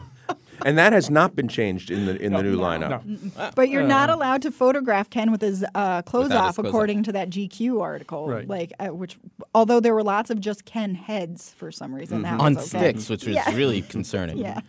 [0.65, 3.05] And that has not been changed in the in the new lineup.
[3.05, 3.51] no.
[3.55, 6.69] But you're not allowed to photograph Ken with his uh, clothes Without his off, clothes
[6.69, 8.27] according to that GQ article.
[8.27, 8.47] Right.
[8.47, 9.17] Like, uh, which,
[9.53, 12.65] although there were lots of just Ken heads for some reason, that On okay.
[12.65, 13.55] sticks, which was Yeah.
[13.55, 14.37] really concerning.
[14.37, 14.61] Yeah.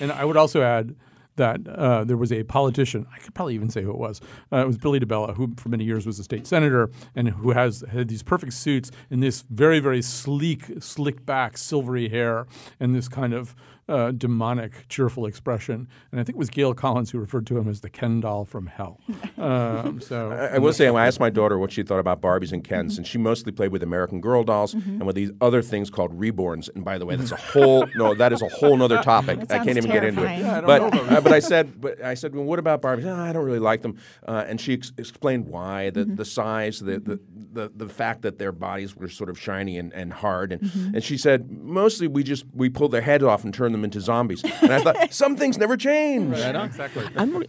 [0.00, 0.96] And I would also add
[1.36, 4.22] that uh, there was a politician, I could probably even say who it was.
[4.50, 7.50] Uh, it was Billy DiBella, who for many years was a state senator and who
[7.50, 12.46] has had these perfect suits and this very, very sleek, slick back, silvery hair
[12.80, 13.54] and this kind of
[13.88, 15.88] uh, demonic, cheerful expression.
[16.10, 18.44] And I think it was Gail Collins who referred to him as the Ken doll
[18.44, 19.00] from hell.
[19.38, 22.52] Um, so I, I will say, I asked my daughter what she thought about Barbies
[22.52, 25.90] and Kens, and she mostly played with American Girl dolls and with these other things
[25.90, 26.68] called reborns.
[26.74, 29.38] And by the way, that's a whole no, that is a whole other topic.
[29.42, 30.38] I can't sounds even get into it.
[30.38, 32.58] Yeah, I don't but know about uh, but I said, but I said, well, what
[32.58, 33.06] about Barbies?
[33.06, 33.98] "Ah, I don't really like them.
[34.26, 37.20] Uh, and she ex- explained why the, the size, the, the
[37.52, 40.52] the the fact that their bodies were sort of shiny and, and hard.
[40.52, 43.84] And and she said, mostly we just we pull their heads off and turn them
[43.84, 44.42] into zombies.
[44.62, 46.34] And I thought some things never change.
[46.36, 47.06] exactly.
[47.16, 47.48] I'm re-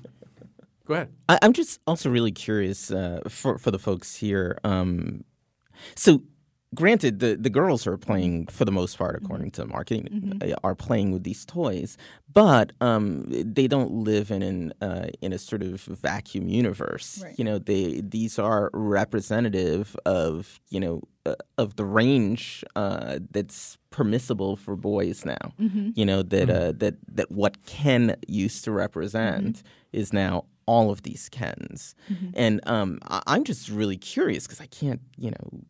[0.85, 1.09] Go ahead.
[1.27, 4.57] I, I'm just also really curious uh, for for the folks here.
[4.63, 5.23] Um,
[5.95, 6.21] so
[6.75, 10.75] granted, the, the girls are playing for the most part, according to marketing, uh, are
[10.75, 11.97] playing with these toys,
[12.33, 17.21] but um, they don't live in an uh, in a sort of vacuum universe.
[17.23, 17.37] Right.
[17.37, 23.77] You know, they these are representative of you know uh, of the range uh, that's
[23.89, 25.53] permissible for boys now.
[25.59, 25.93] Mhm.
[25.95, 29.63] You know that uh, that that what Ken used to represent
[29.93, 32.31] is now all of these Kens, Mhm.
[32.35, 35.61] and um, I- I'm just really curious because I can't you know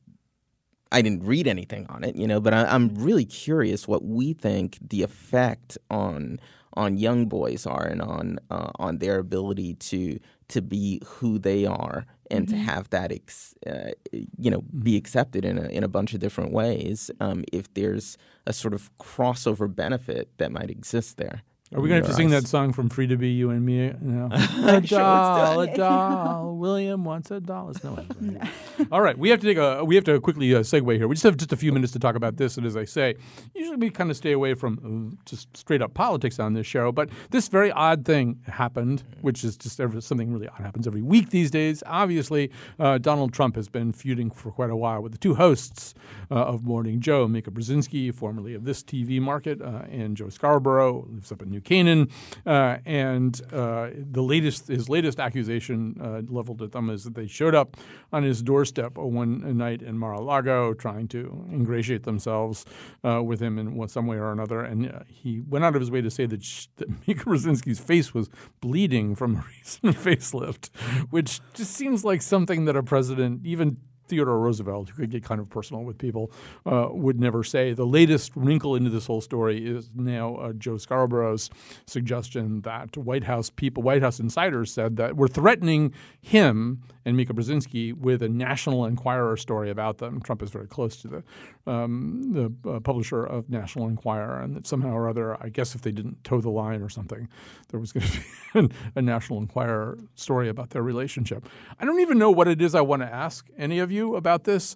[0.92, 4.34] I didn't read anything on it, you know, but I, I'm really curious what we
[4.34, 6.40] think the effect on
[6.74, 10.20] on young boys are and on uh, on their ability to
[10.50, 12.60] to be who they are and to Mhm.
[12.60, 13.92] have that ex, uh,
[14.38, 17.10] you know be accepted in a in a bunch of different ways.
[17.20, 21.42] Um, if there's a sort of crossover benefit that might exist there.
[21.74, 23.66] Are we going to have to sing that song from Free to Be You and
[23.66, 23.88] Me?
[23.88, 24.30] You know?
[24.32, 26.56] a Sure, let's do doll, a doll.
[26.56, 27.72] William wants a doll.
[27.72, 28.50] It's no one.
[28.92, 31.10] All right, we have to take a we have to quickly uh, segue here.
[31.10, 33.16] We just have just a few minutes to talk about this, and as I say,
[33.54, 36.94] usually we kind of stay away from uh, just straight up politics on this show.
[36.94, 41.02] But this very odd thing happened, which is just every, something really odd happens every
[41.02, 41.84] week these days.
[41.86, 42.50] Obviously,
[42.80, 45.96] uh, Donald Trump has been feuding for quite a while with the two hosts
[46.32, 51.06] uh, of Morning Joe, Mika Brzezinski, formerly of this TV market, uh, and Joe Scarborough,
[51.12, 52.10] lives up in New Canaan.
[52.46, 57.28] Uh, and uh, the latest, his latest accusation uh, leveled at them is that they
[57.28, 57.78] showed up
[58.12, 62.66] on his doorstep one night in Mar-a-Lago trying to ingratiate themselves
[63.04, 64.62] uh, with him in some way or another.
[64.62, 67.80] And uh, he went out of his way to say that, sh- that Mika Brzezinski's
[67.80, 68.30] face was
[68.62, 70.70] bleeding from a recent facelift,
[71.10, 73.78] which just seems like something that a president, even
[74.08, 76.32] Theodore Roosevelt, who could get kind of personal with people,
[76.66, 77.74] uh, would never say.
[77.74, 81.50] The latest wrinkle into this whole story is now uh, Joe Scarborough's
[81.86, 87.34] suggestion that White House people, White House insiders said that we're threatening him and Mika
[87.34, 90.22] Brzezinski with a National Enquirer story about them.
[90.22, 91.24] Trump is very close to the
[91.66, 95.82] um, the uh, publisher of National Enquirer, and that somehow or other, I guess if
[95.82, 97.30] they didn't toe the line or something,
[97.70, 98.06] there was going
[98.54, 101.48] to be a National Enquirer story about their relationship.
[101.80, 104.44] I don't even know what it is I want to ask any of you about
[104.44, 104.76] this,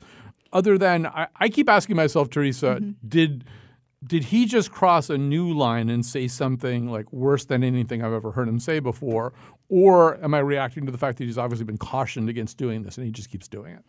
[0.53, 2.91] other than I, I keep asking myself, Teresa, mm-hmm.
[3.07, 3.45] did
[4.05, 8.13] did he just cross a new line and say something like worse than anything I've
[8.13, 9.31] ever heard him say before?
[9.69, 12.97] Or am I reacting to the fact that he's obviously been cautioned against doing this
[12.97, 13.83] and he just keeps doing it?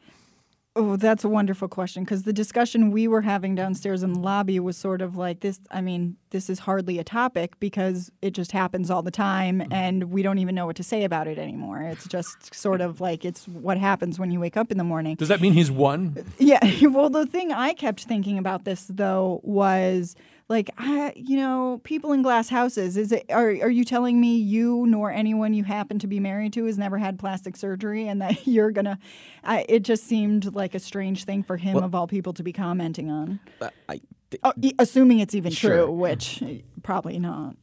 [0.75, 4.59] Oh, that's a wonderful question because the discussion we were having downstairs in the lobby
[4.59, 5.61] was sort of like this.
[5.71, 9.73] I mean, this is hardly a topic because it just happens all the time Mm-hmm.
[9.73, 11.83] and we don't even know what to say about it anymore.
[11.83, 15.17] It's just sort of like it's what happens when you wake up in the morning.
[15.17, 16.25] Does that mean he's won?
[16.39, 16.61] Yeah.
[16.89, 20.17] Well, the thing I kept thinking about this though was
[20.53, 22.97] like, I, you know, people in glass houses.
[22.97, 23.25] Is it?
[23.31, 26.79] Are are you telling me you nor anyone you happen to be married to has
[26.79, 28.99] never had plastic surgery, and that you're gonna?
[29.43, 32.43] I, it just seemed like a strange thing for him Well- of all people to
[32.43, 33.41] be commenting on.
[33.89, 34.01] I,
[34.45, 35.85] Oh, e- assuming it's even Sure.
[35.85, 37.55] true, which eh, probably not.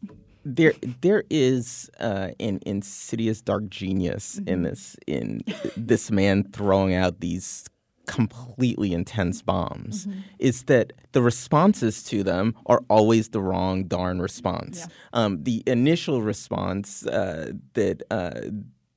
[0.46, 5.42] there there is uh, an insidious dark genius in this in
[5.76, 7.66] this man throwing out these
[8.10, 10.08] completely intense bombs
[10.40, 14.88] is that the responses to them are always the wrong darn response.
[15.14, 18.42] Um, the initial response uh, that uh,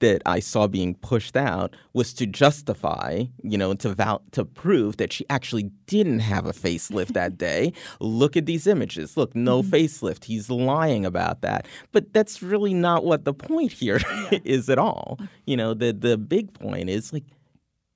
[0.01, 4.97] that I saw being pushed out was to justify, you know, to val- to prove
[4.97, 7.73] that she actually didn't have a facelift that day.
[8.01, 9.17] Look at these images.
[9.17, 10.25] Look, no facelift.
[10.25, 11.67] He's lying about that.
[11.93, 14.01] But that's really not what the point here
[14.45, 15.21] is at all.
[15.47, 17.25] You know, the the big point is like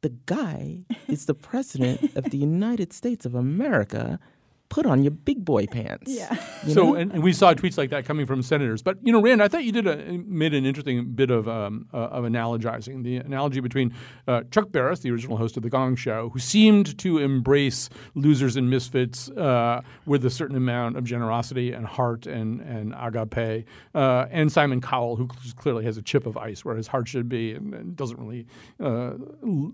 [0.07, 4.21] the guy is the president of the United States of America.
[4.69, 6.11] Put on your big boy pants.
[6.11, 6.37] Yeah.
[6.65, 8.83] You so, and, and we saw tweets like that coming from senators.
[8.83, 9.97] But you know, Rand, I thought you did a
[10.27, 13.95] made an interesting bit of um, uh, of analogizing the analogy between
[14.27, 18.57] uh, Chuck Barris, the original host of the Gong Show, who seemed to embrace losers
[18.57, 24.27] and misfits uh, with a certain amount of generosity and heart and and agape, uh,
[24.31, 27.53] and Simon Cowell, who clearly has a chip of ice where his heart should be
[27.53, 28.47] and, and doesn't really.
[28.81, 29.13] Uh,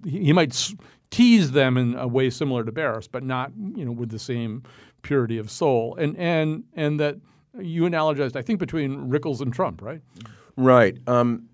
[0.04, 0.52] he, he might.
[1.12, 4.64] Tease them in a way similar to Barris, but not, you know, with the same
[5.02, 7.16] purity of soul, and and and that
[7.60, 10.00] you analogized, I think, between Rickles and Trump, right?
[10.56, 10.96] Right.
[11.06, 11.48] Um,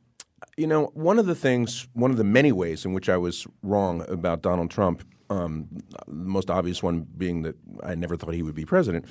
[0.56, 3.46] you know, one of the things, one of the many ways in which I was
[3.62, 5.68] wrong about Donald Trump, um,
[6.06, 9.06] the most obvious one being that I never thought he would be president.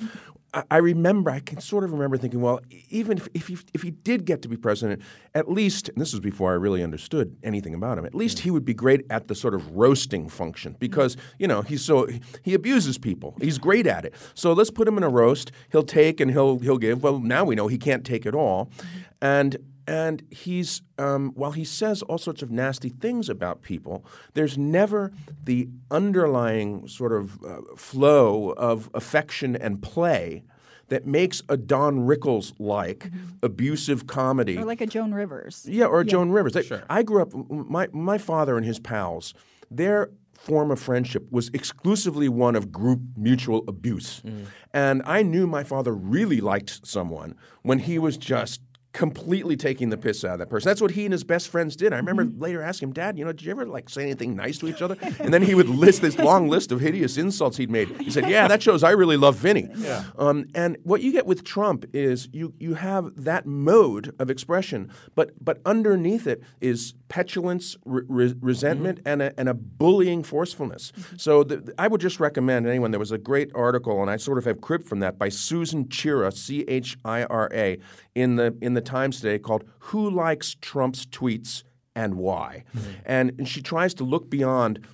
[0.52, 2.60] I, I remember, I can sort of remember thinking, well,
[2.90, 5.02] even if, if, he, if he did get to be president,
[5.34, 8.50] at least, and this was before I really understood anything about him, at least he
[8.50, 12.08] would be great at the sort of roasting function because, you know, he's so,
[12.42, 13.36] he abuses people.
[13.40, 14.14] He's great at it.
[14.34, 15.52] So let's put him in a roast.
[15.70, 17.02] He'll take and he'll, he'll give.
[17.02, 18.70] Well, now we know he can't take it all.
[19.20, 19.56] And
[19.88, 25.12] and he's um, while he says all sorts of nasty things about people, there's never
[25.42, 30.44] the underlying sort of uh, flow of affection and play
[30.88, 33.10] that makes a Don Rickles like
[33.42, 34.58] abusive comedy.
[34.58, 35.66] Or like a Joan Rivers.
[35.66, 36.54] Yeah, or Joan Rivers.
[36.56, 37.32] I, I grew up.
[37.50, 39.32] My my father and his pals,
[39.70, 44.22] their form of friendship was exclusively one of group mutual abuse,
[44.74, 48.60] and I knew my father really liked someone when he was just
[48.92, 50.68] completely taking the piss out of that person.
[50.68, 51.92] That's what he and his best friends did.
[51.92, 52.40] I remember mm-hmm.
[52.40, 54.82] later asking him, Dad, you know, did you ever like say anything nice to each
[54.82, 54.96] other?
[55.20, 57.88] And then he would list this long list of hideous insults he'd made.
[58.00, 59.68] He said, Yeah, that shows I really love Vinny.
[59.76, 60.04] Yeah.
[60.16, 64.90] Um, and what you get with Trump is you you have that mode of expression,
[65.14, 69.08] but but underneath it is petulance, re- re- resentment, mm-hmm.
[69.08, 70.92] and a and a bullying forcefulness.
[70.92, 71.16] Mm-hmm.
[71.18, 72.90] So the, I would just recommend anyone.
[72.90, 75.86] There was a great article, and I sort of have cribbed from that by Susan
[75.86, 77.78] Chira, C H I R A,
[78.14, 81.62] in the in the Times today called "Who Likes Trump's Tweets
[81.94, 82.80] and Why," hmm.
[83.04, 84.86] and, and she tries to look beyond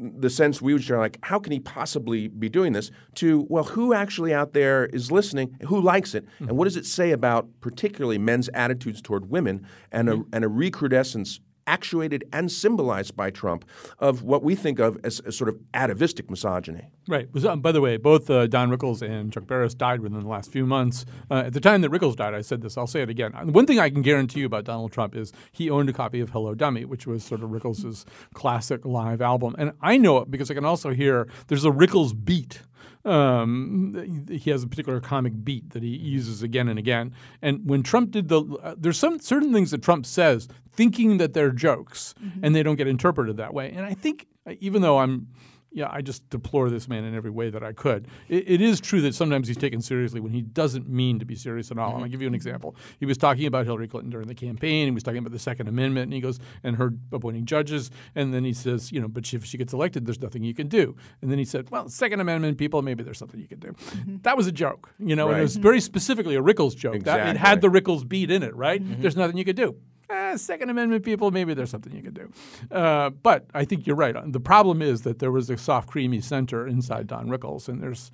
[0.00, 2.90] the sense we would share, like, how can he possibly be doing this?
[3.16, 5.54] To, well, who actually out there is listening?
[5.66, 6.24] Who likes it?
[6.38, 6.68] And what hmm.
[6.68, 10.22] does it say about particularly men's attitudes toward women and a, hmm.
[10.32, 11.40] and a recrudescence
[11.70, 13.64] actuated and symbolized by Trump
[14.00, 16.90] of what we think of as, as sort of atavistic misogyny?
[17.08, 17.28] Right.
[17.44, 20.50] Um, by the way, both uh, Don Rickles and Chuck Barris died within the last
[20.50, 21.06] few months.
[21.30, 22.76] Uh, at the time that Rickles died, I said this.
[22.76, 23.32] I'll say it again.
[23.52, 26.30] One thing I can guarantee you about Donald Trump is he owned a copy of
[26.30, 28.04] Hello Dummy, which was sort of Rickles'
[28.34, 32.12] classic live album, and I know it because I can also hear there's a Rickles
[32.24, 32.62] beat.
[33.04, 37.14] Um, he has a particular comic beat that he uses again and again.
[37.40, 41.32] And when Trump did the, uh, there's some certain things that Trump says, thinking that
[41.32, 43.70] they're jokes, and they don't get interpreted that way.
[43.70, 44.26] And I think,
[44.60, 45.28] even though I'm
[45.72, 48.08] yeah, I just deplore this man in every way that I could.
[48.28, 51.36] It, it is true that sometimes he's taken seriously when he doesn't mean to be
[51.36, 51.94] serious at all.
[51.94, 52.74] And I'll give you an example.
[52.98, 54.86] He was talking about Hillary Clinton during the campaign.
[54.86, 57.90] He was talking about the Second Amendment, and he goes and her appointing judges.
[58.14, 60.68] And then he says, you know, but if she gets elected, there's nothing you can
[60.68, 60.96] do.
[61.22, 63.68] And then he said, well, Second Amendment people, maybe there's something you can do.
[63.68, 64.16] Mm-hmm.
[64.22, 67.04] That was a joke, you know, and it was very specifically a Rickles joke.
[67.04, 68.82] That, it had the Rickles beat in it, right?
[68.82, 69.02] Mm-hmm.
[69.02, 69.76] There's nothing you could do
[70.10, 72.32] eh, Second Amendment people, maybe there's something you can do.
[72.70, 74.14] Uh, but I think you're right.
[74.32, 78.10] The problem is that there was a soft, creamy center inside Don Rickles, and there's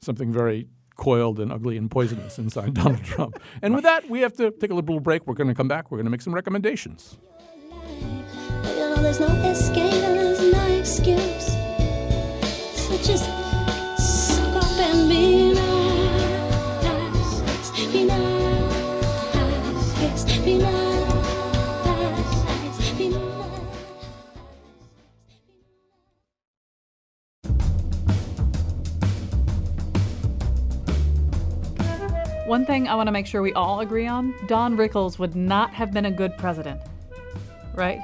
[0.00, 3.40] something very coiled and ugly and poisonous inside Donald Trump.
[3.62, 5.26] And with that, we have to take a little break.
[5.26, 5.90] We're going to come back.
[5.90, 7.18] We're going to make some recommendations.
[7.70, 8.90] You
[13.08, 13.39] know,
[32.50, 35.72] One thing I want to make sure we all agree on Don Rickles would not
[35.72, 36.80] have been a good president.
[37.74, 38.00] Right?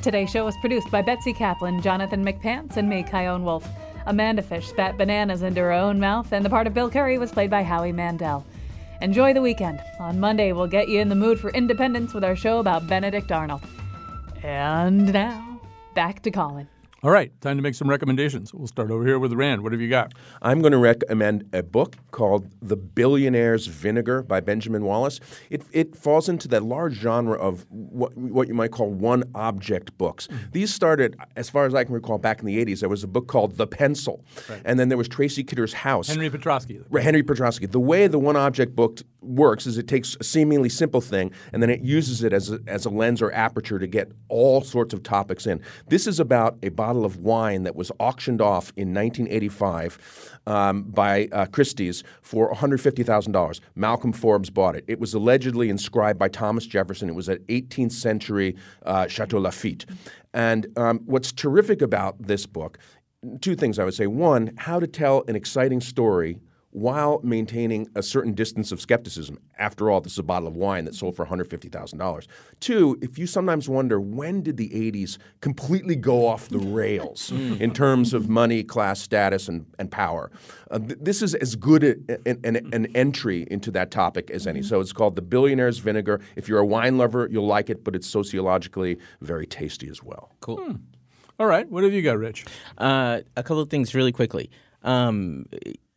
[0.00, 3.68] Today's show was produced by Betsy Kaplan, Jonathan McPants, and me, Chion Wolf.
[4.06, 7.30] Amanda Fish spat bananas into her own mouth, and the part of Bill Curry was
[7.30, 8.46] played by Howie Mandel.
[9.02, 9.78] Enjoy the weekend.
[10.00, 13.30] On Monday, we'll get you in the mood for independence with our show about Benedict
[13.30, 13.60] Arnold.
[14.42, 15.60] And now,
[15.94, 16.66] back to Colin.
[17.04, 18.52] All right, time to make some recommendations.
[18.52, 19.62] We'll start over here with Rand.
[19.62, 20.14] What have you got?
[20.42, 25.20] I'm going to recommend a book called The Billionaire's Vinegar by Benjamin Wallace.
[25.48, 29.96] It, it falls into that large genre of what, what you might call one object
[29.96, 30.26] books.
[30.26, 30.44] Mm-hmm.
[30.50, 32.80] These started, as far as I can recall, back in the 80s.
[32.80, 34.60] There was a book called The Pencil, Right.
[34.64, 36.08] and then there was Tracy Kidder's House.
[36.08, 36.84] Henry Petroski.
[36.90, 37.70] Right, Henry Petroski.
[37.70, 41.62] The way the one object book works is it takes a seemingly simple thing and
[41.62, 44.94] then it uses it as a, as a lens or aperture to get all sorts
[44.94, 45.60] of topics in.
[45.88, 51.28] This is about a bottle of wine that was auctioned off in 1985 um, by
[51.32, 53.60] uh, Christie's for $150,000.
[53.74, 54.86] Malcolm Forbes bought it.
[54.88, 57.10] It was allegedly inscribed by Thomas Jefferson.
[57.10, 59.84] It was an 18th century uh, Chateau Lafite.
[60.32, 62.78] And um, what's terrific about this book
[63.40, 64.06] two things I would say.
[64.06, 66.38] One, how to tell an exciting story
[66.78, 69.38] while maintaining a certain distance of skepticism.
[69.58, 72.26] After all, this is a bottle of wine that sold for $150,000.
[72.60, 77.60] Two, if you sometimes wonder when did the 80s completely go off the rails Mm.
[77.60, 80.30] in terms of money, class, status, and, and power,
[80.70, 81.94] uh, th- this is as good a,
[82.28, 84.62] an, an, an entry into that topic as any.
[84.62, 86.20] So it's called The Billionaire's Vinegar.
[86.36, 90.34] If you're a wine lover, you'll like it, but it's sociologically very tasty as well.
[90.40, 90.76] Cool.
[91.38, 92.44] All right, what have you got, Rich?
[92.76, 94.50] Uh, a couple of things really quickly.
[94.82, 95.46] Um,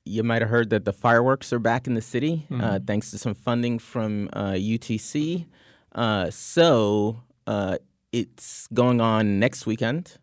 [0.06, 2.88] you might have heard that the fireworks are back in the city uh, Mhm.
[2.88, 5.46] thanks to some funding from uh, UTC.
[5.94, 7.78] Uh, so uh,
[8.12, 10.18] it's going on next weekend.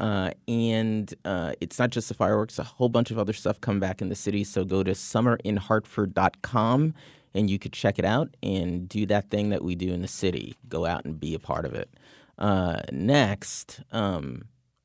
[0.00, 3.78] Uh, and uh, it's not just the fireworks, a whole bunch of other stuff come
[3.78, 4.42] back in the city.
[4.42, 6.94] So go to summerinhartford.com
[7.34, 10.08] and you could check it out and do that thing that we do in the
[10.08, 10.56] city.
[10.68, 11.90] Go out and be a part of it.
[12.38, 14.42] Uh, next, um,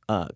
[0.07, 0.27] uh,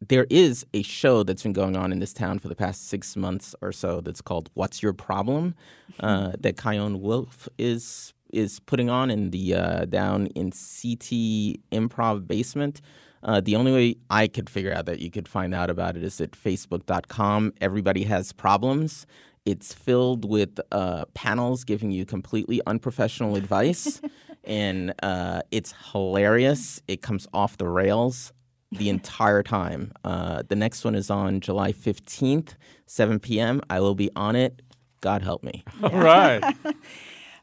[0.00, 3.16] there is a show that's been going on in this town for the past six
[3.16, 5.54] months or so that's called "What's Your Problem?"
[5.98, 12.26] Uh, that Chion Wolf is is putting on in the uh, down in CT Improv
[12.26, 12.80] basement.
[13.22, 16.02] Uh, the only way I could figure out that you could find out about it
[16.02, 17.52] is at facebook.com.
[17.60, 19.06] Everybody has problems.
[19.44, 24.00] It's filled with uh, panels giving you completely unprofessional advice,
[24.44, 26.80] and uh, it's hilarious.
[26.88, 28.32] It comes off the rails
[28.72, 29.92] the entire time.
[30.04, 32.54] Uh, the next one is on July 15th,
[32.86, 33.60] 7 p.m.
[33.68, 34.62] I will be on it.
[35.00, 35.64] God help me.
[35.82, 36.42] All right.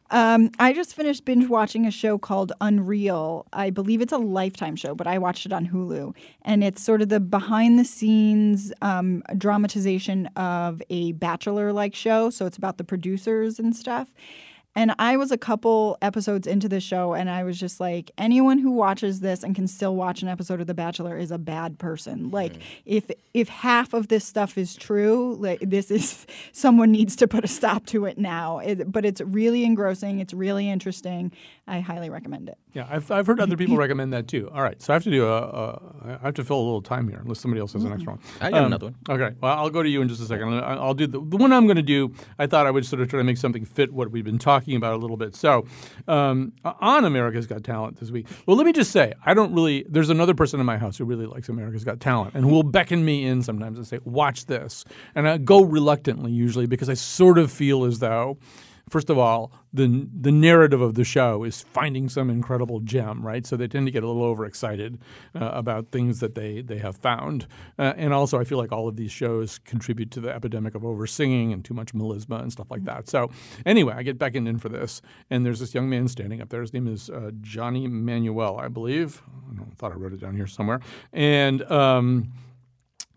[0.09, 3.45] Um, I just finished binge watching a show called Unreal.
[3.51, 6.15] I believe it's a Lifetime show, but I watched it on Hulu.
[6.43, 12.29] And it's sort of the behind the scenes um, dramatization of a Bachelor like show.
[12.29, 14.07] So it's about the producers and stuff.
[14.77, 18.59] And I was a couple episodes into the show, and I was just like, anyone
[18.59, 21.79] who watches this and can still watch an episode of The Bachelor is a bad
[21.79, 22.29] person.
[22.29, 22.61] Like, hmm.
[22.85, 27.43] if if half of this stuff is true, like this is someone needs to put
[27.43, 28.59] a stop to it now.
[28.59, 30.19] It, but it's really engrossing.
[30.19, 31.31] It's really interesting.
[31.65, 32.59] I highly recommend it.
[32.73, 34.51] Yeah, I've, I've heard other people recommend that too.
[34.53, 36.83] All right, so I have to do a, a I have to fill a little
[36.83, 37.97] time here, unless somebody else has the mm-hmm.
[37.97, 38.19] next one.
[38.41, 38.95] I got um, another one.
[39.09, 40.53] Okay, well I'll go to you in just a second.
[40.53, 42.13] I- I'll do the, the one I'm going to do.
[42.37, 44.66] I thought I would sort of try to make something fit what we've been talking
[44.75, 45.35] about a little bit.
[45.35, 45.65] So,
[46.07, 48.27] um, on America's Got Talent this week.
[48.45, 49.85] Well, let me just say I don't really.
[49.87, 52.63] There's another person in my house who really likes America's Got Talent and who will
[52.63, 54.83] beckon me in sometimes and say, "Watch this,"
[55.15, 58.37] and I go reluctantly usually because I sort of feel as though.
[58.89, 63.45] First of all, the the narrative of the show is finding some incredible gem, right?
[63.45, 64.99] So they tend to get a little overexcited
[65.35, 68.87] uh, about things that they they have found, uh, and also I feel like all
[68.87, 72.71] of these shows contribute to the epidemic of oversinging and too much melisma and stuff
[72.71, 73.09] like that.
[73.09, 73.29] So
[73.65, 76.61] anyway, I get beckoned in for this, and there's this young man standing up there.
[76.61, 79.21] His name is uh, Johnny Manuel, I believe.
[79.49, 80.79] I, I thought I wrote it down here somewhere,
[81.11, 81.63] and.
[81.71, 82.31] Um,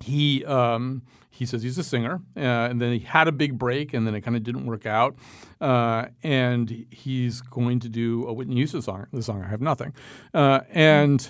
[0.03, 1.03] he um,
[1.41, 4.15] he says he's a singer, uh, and then he had a big break, and then
[4.15, 5.17] it kind of didn't work out.
[5.59, 9.07] Uh, and he's going to do a Whitney Houston song.
[9.11, 9.95] The song I have nothing,
[10.35, 11.27] uh, and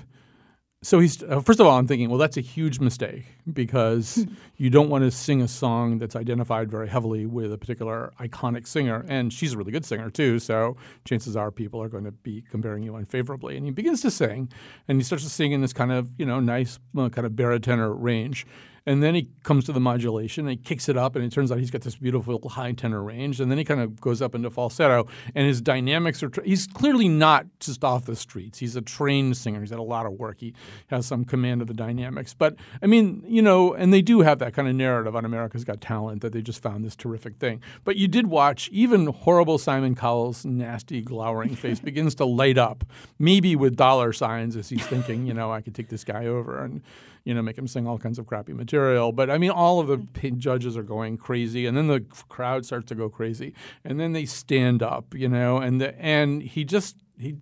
[0.83, 4.69] so he's uh, first of all, I'm thinking, well, that's a huge mistake because you
[4.69, 9.05] don't want to sing a song that's identified very heavily with a particular iconic singer,
[9.07, 10.41] and she's a really good singer too.
[10.41, 13.57] So chances are people are going to be comparing you unfavorably.
[13.57, 14.51] And he begins to sing,
[14.89, 17.37] and he starts to sing in this kind of you know nice uh, kind of
[17.37, 18.45] baritone range.
[18.91, 21.53] And then he comes to the modulation and he kicks it up, and it turns
[21.53, 23.41] out he's got this beautiful high tenor range.
[23.41, 26.29] And then he kind of goes up into falsetto, and his dynamics are.
[26.29, 28.59] Tra- he's clearly not just off the streets.
[28.59, 29.61] He's a trained singer.
[29.61, 30.41] He's had a lot of work.
[30.41, 30.55] He
[30.89, 32.35] has some command of the dynamics.
[32.35, 35.63] But I mean, you know, and they do have that kind of narrative on America's
[35.63, 37.63] Got Talent that they just found this terrific thing.
[37.85, 42.83] But you did watch even horrible Simon Cowell's nasty, glowering face begins to light up,
[43.21, 46.65] maybe with dollar signs as he's thinking, you know, I could take this guy over
[46.65, 46.83] and
[47.25, 49.13] you know, make him sing all kinds of crappy material.
[49.13, 50.39] But I mean, all of the hmm.
[50.39, 53.55] judges are going crazy, and then the crowd starts to go crazy,
[53.85, 57.37] and then they stand up, you know, and the and he just he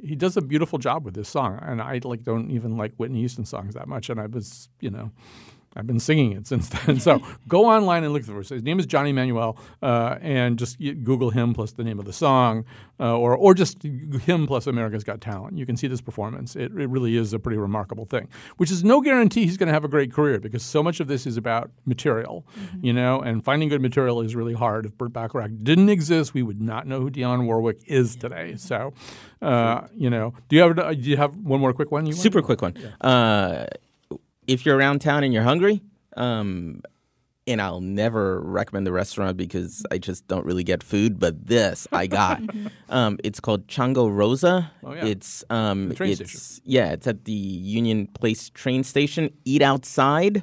[0.00, 3.20] he does a beautiful job with this song, and I like don't even like Whitney
[3.20, 5.10] Houston songs that much, and I was you know.
[5.76, 6.98] I've been singing it since then.
[6.98, 8.48] So go online and look for it.
[8.48, 12.12] His name is Johnny Manuel, uh, and just Google him plus the name of the
[12.12, 12.64] song,
[12.98, 15.58] uh, or or just him plus America's Got Talent.
[15.58, 16.56] You can see this performance.
[16.56, 18.28] It, it really is a pretty remarkable thing.
[18.56, 21.08] Which is no guarantee he's going to have a great career because so much of
[21.08, 22.46] this is about material,
[22.80, 24.86] you know, and finding good material is really hard.
[24.86, 28.56] If Burt Bacharach didn't exist, we would not know who Dionne Warwick is today.
[28.56, 28.94] So,
[29.42, 32.06] uh, you know, do you have do you have one more quick one?
[32.06, 32.22] You want?
[32.22, 32.76] Super quick one.
[33.00, 33.66] Uh,
[34.46, 35.82] if you're around town and you're hungry,
[36.16, 36.82] um,
[37.46, 41.86] and I'll never recommend the restaurant because I just don't really get food, but this
[41.92, 42.42] I got.
[42.88, 44.72] um, it's called Chango Rosa.
[44.82, 45.04] Oh, yeah.
[45.04, 46.62] It's um, The train it's station.
[46.64, 49.32] yeah, it's at the Union Place train station.
[49.44, 50.42] Eat outside.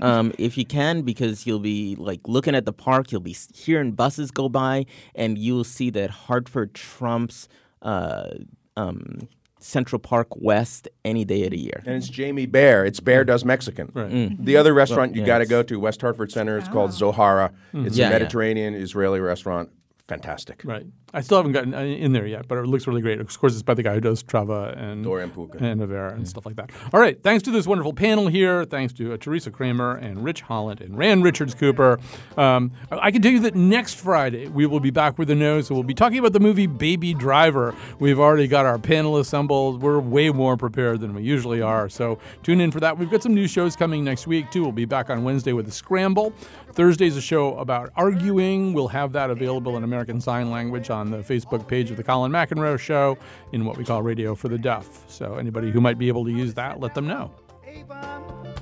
[0.00, 3.92] Um, if you can, because you'll be like looking at the park, you'll be hearing
[3.92, 7.48] buses go by, and you'll see that Hartford trumps
[7.82, 8.30] uh,
[8.76, 9.28] um,
[9.60, 11.82] Central Park West any day of the year.
[11.86, 12.84] And it's Jamie Bear.
[12.84, 13.90] It's Bear Does Mexican.
[13.94, 14.10] Right.
[14.10, 14.44] Mm.
[14.44, 16.58] The other restaurant Well, you yeah, got to go to, West Hartford Center.
[16.58, 17.50] It's called Zohara.
[17.72, 17.86] Mm-hmm.
[17.86, 18.18] It's Yeah, a yeah.
[18.18, 19.70] Mediterranean Israeli restaurant.
[20.08, 20.62] Fantastic.
[20.64, 20.86] Right.
[21.14, 23.20] I still haven't gotten uh, in there yet, but it looks really great.
[23.20, 25.58] Of course, it's by the guy who does Treva and Dorian Puka.
[25.62, 26.70] and Avera and stuff like that.
[26.92, 27.22] All right.
[27.22, 28.64] Thanks to this wonderful panel here.
[28.64, 31.98] Thanks to uh, Teresa Kramer and Rich Holland and Rand Richards Cooper.
[32.38, 35.66] Um, I can tell you that next Friday we will be back with the nose.
[35.66, 37.74] So we'll be talking about the movie Baby Driver.
[37.98, 39.82] We've already got our panel assembled.
[39.82, 41.88] We're way more prepared than we usually are.
[41.90, 42.96] So tune in for that.
[42.96, 44.62] We've got some new shows coming next week too.
[44.62, 46.32] We'll be back on Wednesday with the Scramble.
[46.72, 48.72] Thursday's a show about arguing.
[48.72, 52.30] We'll have that available in American Sign Language on the Facebook page of the Colin
[52.30, 53.18] McEnroe Show
[53.50, 54.86] in what we call Radio for the Deaf.
[55.08, 57.32] So anybody who might be able to use that, let them know.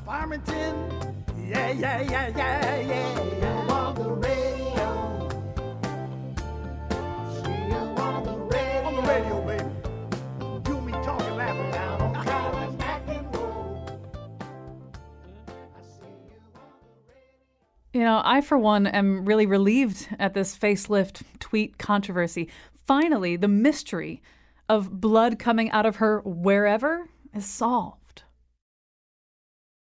[0.07, 1.24] Farmington.
[1.47, 3.76] Yeah, yeah, yeah, yeah, yeah,
[17.97, 22.51] You know, I, for one, am really relieved at this facelift tweet controversy.
[22.84, 24.20] Finally, the mystery
[24.68, 28.05] of blood coming out of her wherever is solved.